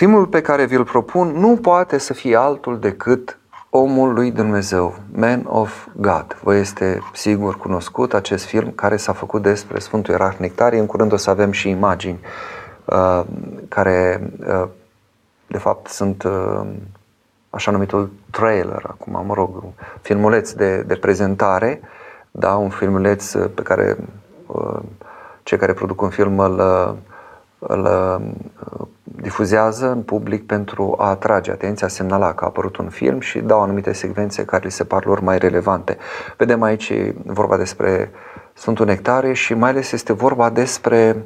[0.01, 3.37] Filmul pe care vi-l propun nu poate să fie altul decât
[3.69, 6.37] Omul lui Dumnezeu, Man of God.
[6.43, 10.79] Vă este sigur cunoscut acest film care s-a făcut despre Sfântul Ierarh Nectarie.
[10.79, 12.19] În curând o să avem și imagini
[12.85, 13.23] uh,
[13.67, 14.67] care, uh,
[15.47, 16.61] de fapt, sunt uh,
[17.49, 19.63] așa numitul trailer, acum, mă rog,
[20.01, 21.81] filmuleț de, de prezentare,
[22.31, 23.97] da, un filmuleț pe care
[24.45, 24.79] uh,
[25.43, 27.10] cei care produc un film îl, uh,
[27.67, 33.19] îl uh, difuzează în public pentru a atrage atenția, semnala că a apărut un film
[33.19, 35.97] și dau anumite secvențe care li se par lor mai relevante.
[36.37, 36.93] Vedem aici
[37.25, 38.11] vorba despre
[38.53, 41.25] Sfântul Nectare și mai ales este vorba despre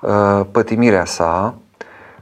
[0.00, 1.54] uh, pătimirea sa,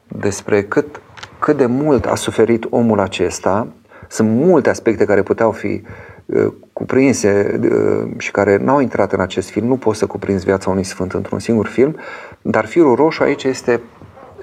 [0.08, 1.00] despre cât,
[1.38, 3.68] cât de mult a suferit omul acesta.
[4.08, 5.82] Sunt multe aspecte care puteau fi
[6.26, 9.66] uh, cuprinse uh, și care n-au intrat în acest film.
[9.66, 11.96] Nu poți să cuprinzi viața unui sfânt într-un singur film,
[12.50, 13.80] dar firul roșu aici este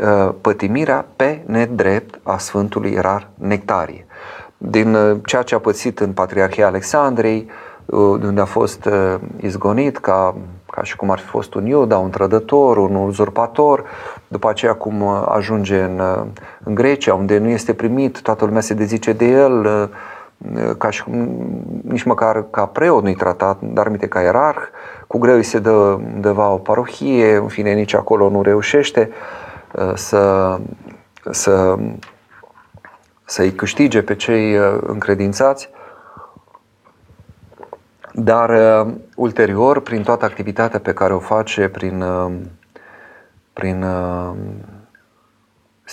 [0.01, 4.05] Uh, pătimirea pe nedrept a Sfântului Rar Nectarie.
[4.57, 7.49] Din uh, ceea ce a pățit în Patriarhia Alexandrei,
[7.85, 8.89] uh, de unde a fost
[9.41, 10.35] izgonit ca,
[10.71, 13.83] ca și cum ar fi fost un iuda, un trădător, un uzurpator,
[14.27, 16.01] după aceea cum ajunge în,
[16.63, 19.89] în Grecia, unde nu este primit, toată lumea se dezice de el,
[20.77, 21.29] ca și cum,
[21.81, 24.61] nici măcar ca preot nu-i tratat, dar minte ca ierarh,
[25.07, 25.71] cu greu îi se dă
[26.13, 29.09] undeva o parohie, în fine nici acolo nu reușește.
[29.11, 30.59] Uh, Uh, să,
[31.31, 31.77] să,
[33.25, 35.69] să-i câștige pe cei uh, încredințați,
[38.11, 42.03] dar uh, ulterior, prin toată activitatea pe care o face, prin,
[43.53, 43.85] prin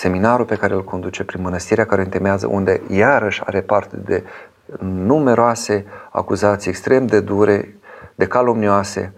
[0.01, 4.24] seminarul pe care îl conduce, prin mănăstirea care o întemeiază, unde iarăși are parte de
[4.80, 7.78] numeroase acuzații extrem de dure,
[8.14, 9.12] de calomnioase,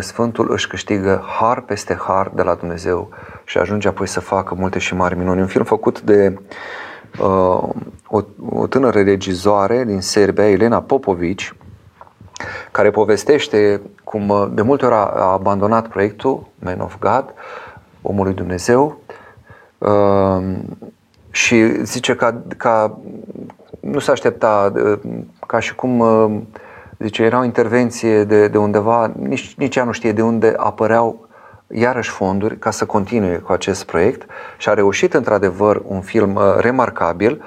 [0.00, 3.08] Sfântul își câștigă har peste har de la Dumnezeu
[3.44, 5.40] și ajunge apoi să facă multe și mari minuni.
[5.40, 6.38] Un film făcut de
[7.18, 7.68] uh,
[8.06, 11.54] o, o tânără regizoare din Serbia, Elena Popovici,
[12.70, 17.24] care povestește cum uh, de multe ori a, a abandonat proiectul Man of God,
[18.02, 19.15] omului Dumnezeu uh,
[21.30, 22.98] și zice ca, ca
[23.80, 24.98] nu se aștepta uh,
[25.46, 26.40] ca și cum uh,
[26.98, 31.28] zice, era o intervenție de, de undeva, nici, nici ea nu știe de unde apăreau
[31.68, 36.42] iarăși fonduri ca să continue cu acest proiect și a reușit într-adevăr un film uh,
[36.58, 37.42] remarcabil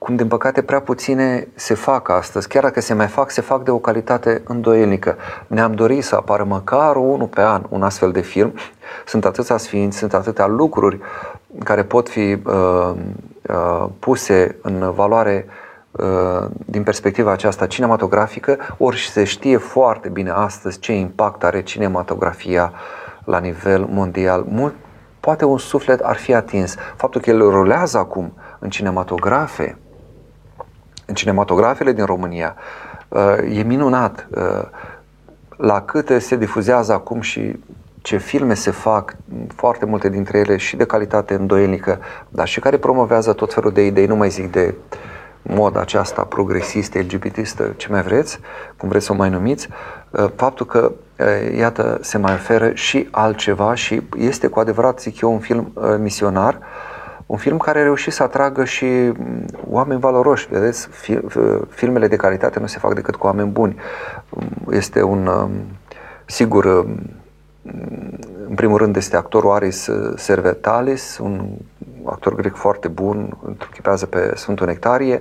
[0.00, 3.62] cum din păcate prea puține se fac astăzi, chiar dacă se mai fac, se fac
[3.62, 5.16] de o calitate îndoielnică.
[5.46, 8.54] Ne-am dorit să apară măcar unul pe an un astfel de film.
[9.06, 11.00] Sunt atâția sfinți, sunt atâtea lucruri
[11.64, 12.92] care pot fi uh,
[13.48, 15.46] uh, puse în valoare
[15.90, 22.72] uh, din perspectiva aceasta cinematografică, ori se știe foarte bine astăzi ce impact are cinematografia
[23.24, 24.44] la nivel mondial.
[24.48, 24.74] Mult,
[25.20, 26.74] poate un suflet ar fi atins.
[26.96, 29.89] Faptul că el rulează acum în cinematografe, în
[31.14, 32.56] cinematografele din România.
[33.08, 34.62] Uh, e minunat uh,
[35.56, 37.58] la câte se difuzează acum și
[38.02, 39.16] ce filme se fac,
[39.54, 41.98] foarte multe dintre ele și de calitate îndoielnică,
[42.28, 44.74] dar și care promovează tot felul de idei, nu mai zic de
[45.42, 48.38] moda aceasta progresistă, LGBTistă, ce mai vreți,
[48.76, 49.68] cum vreți să o mai numiți,
[50.10, 50.92] uh, faptul că,
[51.56, 56.58] iată, se mai oferă și altceva și este cu adevărat, zic eu, un film misionar,
[57.30, 60.48] un film care a reușit să atragă și mm, oameni valoroși.
[60.50, 60.88] Vedeți,
[61.68, 63.76] filmele de calitate nu se fac decât cu oameni buni.
[64.30, 65.50] Mm, este un, mm,
[66.24, 66.64] sigur,
[68.48, 71.48] în primul rând este actorul Aris Servetalis, un
[72.04, 75.20] actor grec foarte bun, întruchipează pe Sfântul Nectarie,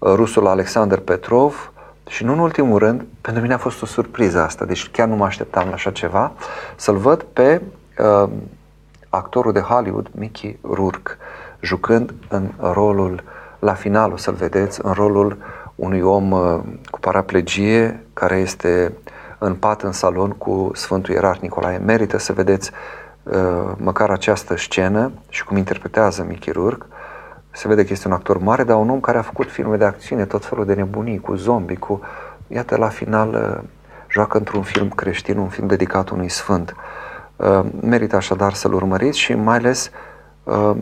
[0.00, 1.72] rusul Alexander Petrov
[2.08, 5.16] și nu în ultimul rând, pentru mine a fost o surpriză asta, deci chiar nu
[5.16, 6.32] mă așteptam la așa ceva,
[6.76, 7.62] să-l văd pe
[7.98, 8.28] uh,
[9.08, 11.10] actorul de Hollywood, Mickey Rourke,
[11.60, 13.22] jucând în rolul,
[13.58, 15.36] la final o să-l vedeți, în rolul
[15.74, 16.58] unui om uh,
[16.90, 18.92] cu paraplegie care este
[19.38, 21.78] în pat în salon cu Sfântul Ierarh Nicolae.
[21.78, 22.70] Merită să vedeți
[23.22, 26.86] uh, măcar această scenă și cum interpretează Mickey Rourke.
[27.50, 29.84] Se vede că este un actor mare, dar un om care a făcut filme de
[29.84, 32.00] acțiune, tot felul de nebunii, cu zombi, cu...
[32.48, 33.68] Iată, la final uh,
[34.08, 36.74] joacă într-un film creștin, un film dedicat unui sfânt.
[37.36, 39.90] Uh, merită așadar să-l urmăriți și mai ales
[40.44, 40.76] uh,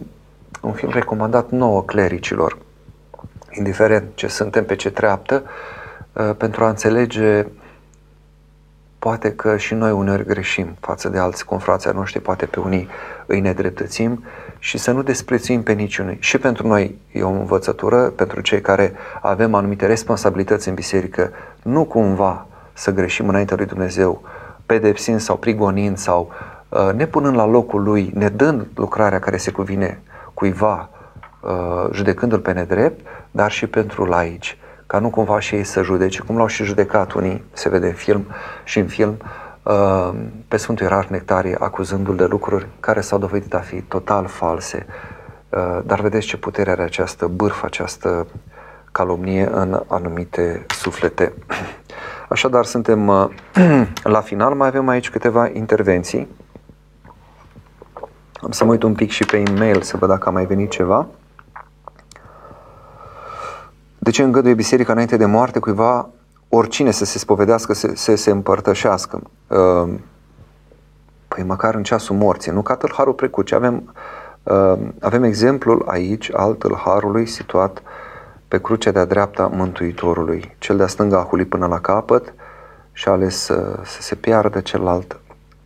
[0.60, 2.58] un film recomandat nouă clericilor,
[3.50, 5.42] indiferent ce suntem, pe ce treaptă,
[6.12, 7.46] uh, pentru a înțelege
[9.04, 12.88] poate că și noi uneori greșim față de alți confrații noștri, poate pe unii
[13.26, 14.24] îi nedreptățim
[14.58, 16.16] și să nu desprețuim pe niciunui.
[16.20, 21.30] Și pentru noi e o învățătură, pentru cei care avem anumite responsabilități în biserică,
[21.62, 24.22] nu cumva să greșim înaintea lui Dumnezeu,
[24.66, 26.32] pedepsind sau prigonind sau
[26.68, 30.00] uh, ne punând la locul lui, ne dând lucrarea care se cuvine
[30.34, 30.90] cuiva,
[31.40, 36.22] uh, judecându-l pe nedrept, dar și pentru laici, ca nu cumva și ei să judece,
[36.22, 38.26] cum l-au și judecat unii, se vede în film
[38.64, 39.16] și în film,
[39.62, 40.10] uh,
[40.48, 44.86] pe Sfântul Ierarh Nectarie, acuzându-l de lucruri care s-au dovedit a fi total false.
[45.84, 48.26] Dar vedeți ce putere are această bârfă, această
[48.94, 51.32] calomnie în anumite suflete.
[52.34, 53.28] Așadar, suntem uh,
[54.16, 56.28] la final, mai avem aici câteva intervenții.
[58.44, 60.70] Am să mă uit un pic și pe e-mail să văd dacă a mai venit
[60.70, 61.06] ceva.
[63.98, 66.08] De ce îngăduie biserica înainte de moarte cuiva
[66.48, 69.20] oricine să se spovedească, să, să se împărtășească?
[69.46, 69.94] Uh,
[71.28, 73.94] păi măcar în ceasul morții, nu ca tâlharul precut, avem,
[74.42, 77.82] uh, avem exemplul aici al tâlharului situat
[78.48, 80.54] pe crucea de-a dreapta Mântuitorului.
[80.58, 82.34] Cel de-a stânga a hulit până la capăt
[82.92, 85.20] și a ales să, să se piardă, celălalt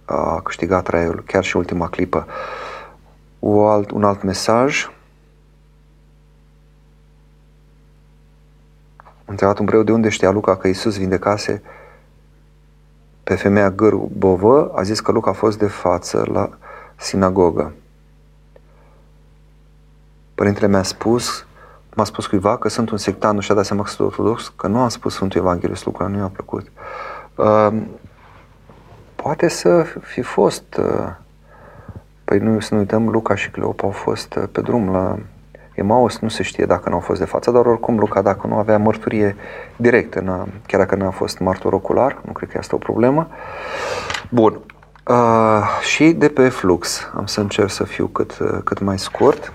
[0.04, 2.26] a câștigat traiul, chiar și ultima clipă.
[3.38, 4.90] O alt, un alt mesaj.
[9.24, 11.62] Întrebat un preot de unde știa Luca că Iisus vindecase
[13.24, 16.50] pe femeia gârbovă, a zis că Luca a fost de față la
[16.96, 17.72] sinagogă.
[20.34, 21.46] Părintele mi-a spus
[21.98, 24.66] m-a spus cuiva că sunt un sectan, nu și-a dat seama că sunt ortodox, că
[24.66, 26.66] nu am spus Sfântul Evanghelist, lucrul nu i-a plăcut.
[27.34, 27.82] Uh,
[29.14, 31.10] poate să fi fost, uh,
[32.28, 35.18] păi nu să nu uităm, Luca și Cleopa au fost uh, pe drum la
[35.74, 38.54] Emaus, nu se știe dacă nu au fost de față, dar oricum Luca, dacă nu
[38.54, 39.36] avea mărturie
[39.76, 43.28] directă, n-a, chiar dacă nu a fost martor ocular, nu cred că asta o problemă.
[44.30, 44.60] Bun.
[45.06, 49.52] Uh, și de pe flux, am să încerc să fiu cât, uh, cât mai scurt.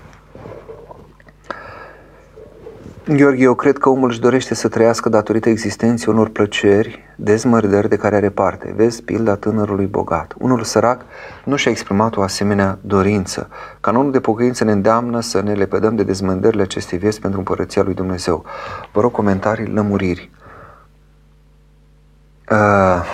[3.08, 7.96] Gheorghe, eu cred că omul își dorește să trăiască datorită existenței unor plăceri, dezmărdări de
[7.96, 8.72] care are parte.
[8.76, 10.34] Vezi pilda tânărului bogat.
[10.38, 11.04] Unul sărac
[11.44, 13.48] nu și-a exprimat o asemenea dorință.
[13.80, 17.94] Canonul de pocăință ne îndeamnă să ne lepădăm de dezmărdările acestei vieți pentru împărăția lui
[17.94, 18.44] Dumnezeu.
[18.92, 20.30] Vă rog comentarii, lămuriri.
[22.50, 23.04] Uh,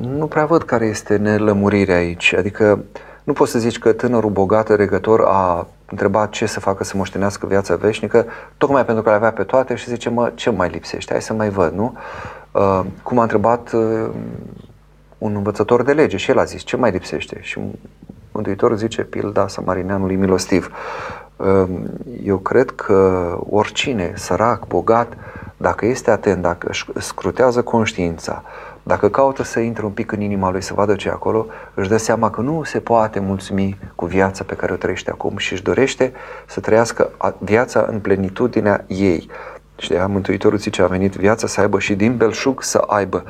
[0.00, 2.34] nu prea văd care este nelămurirea aici.
[2.38, 2.84] Adică
[3.24, 7.46] nu poți să zici că tânărul bogat regător a întrebat ce să facă să moștenească
[7.46, 8.26] viața veșnică,
[8.56, 11.12] tocmai pentru că le avea pe toate și zice, mă, ce mai lipsește?
[11.12, 11.96] Hai să mai văd, nu?
[12.50, 14.10] Uh, cum a întrebat uh,
[15.18, 17.38] un învățător de lege și el a zis, ce mai lipsește?
[17.40, 17.60] Și
[18.38, 20.70] Mântuitorul zice, pilda samarineanului milostiv.
[21.36, 21.68] Uh,
[22.24, 25.16] eu cred că oricine, sărac, bogat,
[25.56, 28.42] dacă este atent, dacă își scrutează conștiința,
[28.88, 31.96] dacă caută să intre un pic în inima lui să vadă ce acolo, își dă
[31.96, 35.62] seama că nu se poate mulțumi cu viața pe care o trăiește acum și își
[35.62, 36.12] dorește
[36.46, 39.30] să trăiască viața în plenitudinea ei.
[39.76, 43.24] Și de aia Mântuitorul zice, a venit viața să aibă și din belșug să aibă.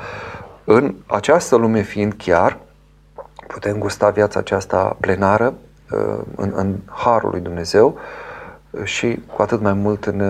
[0.64, 2.58] În această lume fiind chiar,
[3.46, 5.54] putem gusta viața aceasta plenară
[5.90, 7.98] uh, în, în Harul lui Dumnezeu
[8.82, 10.20] și cu atât mai mult în,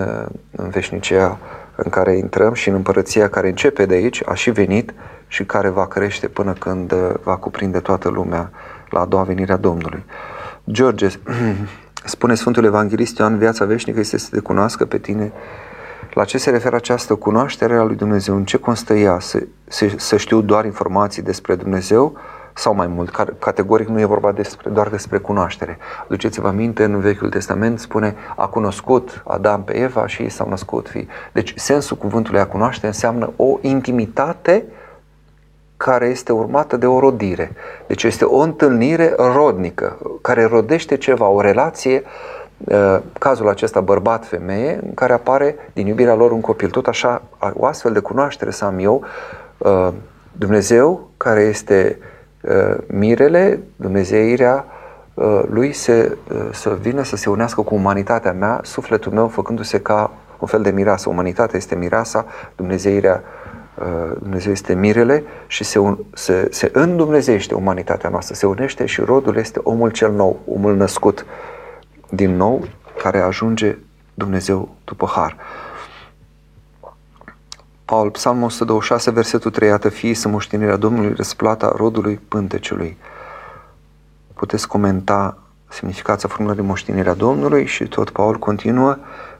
[0.51, 1.39] în veșnicia
[1.83, 4.93] în care intrăm și în împărăția care începe de aici, a și venit
[5.29, 8.51] și care va crește până când uh, va cuprinde toată lumea
[8.91, 10.05] la a doua venire a Domnului.
[10.71, 11.09] George,
[12.05, 15.33] spune Sfântul Evanghelist Ioan, viața veșnică este să te cunoască pe tine.
[16.13, 18.37] La ce se referă această cunoaștere a lui Dumnezeu?
[18.37, 19.19] În ce constă ea?
[19.19, 22.17] Să, să, să știu doar informații despre Dumnezeu
[22.55, 23.11] sau mai mult?
[23.39, 25.79] Categoric nu e vorba despre, doar despre cunoaștere.
[26.09, 30.89] Duceți-vă aminte, în Vechiul Testament spune a cunoscut Adam pe Eva și ei s-au născut
[30.89, 31.09] fii.
[31.33, 34.65] Deci sensul cuvântului a cunoaște înseamnă o intimitate
[35.79, 37.53] care este urmată de o rodire.
[37.87, 42.03] Deci este o întâlnire rodnică, care rodește ceva, o relație,
[42.59, 46.71] uh, cazul acesta bărbat-femeie, în care apare din iubirea lor un copil.
[46.71, 47.23] Tot așa,
[47.53, 49.05] o astfel de cunoaștere să am eu,
[49.59, 49.89] uh,
[50.33, 51.99] Dumnezeu, care este
[52.41, 54.65] uh, mirele, Dumnezeirea
[55.51, 56.17] lui se,
[56.53, 60.71] să vină să se unească cu umanitatea mea, sufletul meu făcându-se ca un fel de
[60.71, 61.09] mireasă.
[61.09, 62.27] Umanitatea este mireasa,
[62.57, 63.38] Dumnezeirea Uh,
[64.19, 69.37] Dumnezeu este mirele și se, un, se, se îndumnezește umanitatea noastră, se unește și rodul
[69.37, 71.27] este omul cel nou, omul născut
[72.11, 72.65] din nou,
[73.03, 73.77] care ajunge
[74.15, 75.37] Dumnezeu după har.
[77.85, 82.97] Paul, Psalmul 126, versetul 3, iată fii să moștenirea Domnului răsplata rodului pânteciului.
[84.35, 88.97] Puteți comenta semnificația formulării moștenirea Domnului și tot Paul continuă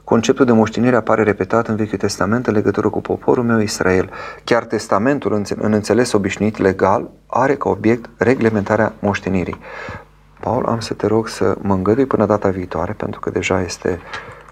[0.09, 4.09] Conceptul de moștenire apare repetat în Vechiul Testament în legătură cu poporul meu Israel.
[4.43, 9.57] Chiar testamentul, în înțeles obișnuit legal, are ca obiect reglementarea moștenirii.
[10.39, 13.99] Paul, am să te rog să mă îngădui până data viitoare, pentru că deja este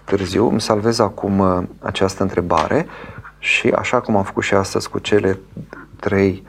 [0.04, 0.48] târziu.
[0.48, 2.86] Îmi salvez acum uh, această întrebare
[3.38, 5.38] și așa cum am făcut și astăzi cu cele
[6.00, 6.42] trei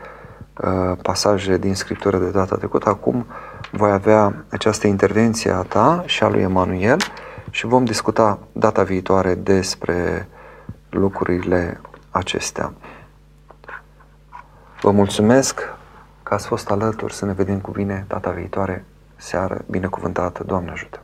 [0.61, 3.25] uh, pasaje din Scriptură de data trecută, acum
[3.71, 6.97] voi avea această intervenție a ta și a lui Emanuel
[7.49, 10.27] și vom discuta data viitoare despre
[10.89, 12.73] lucrurile acestea.
[14.81, 15.59] Vă mulțumesc
[16.23, 18.85] că ați fost alături să ne vedem cu bine data viitoare.
[19.15, 20.43] Seară binecuvântată.
[20.43, 21.01] Doamne ajută!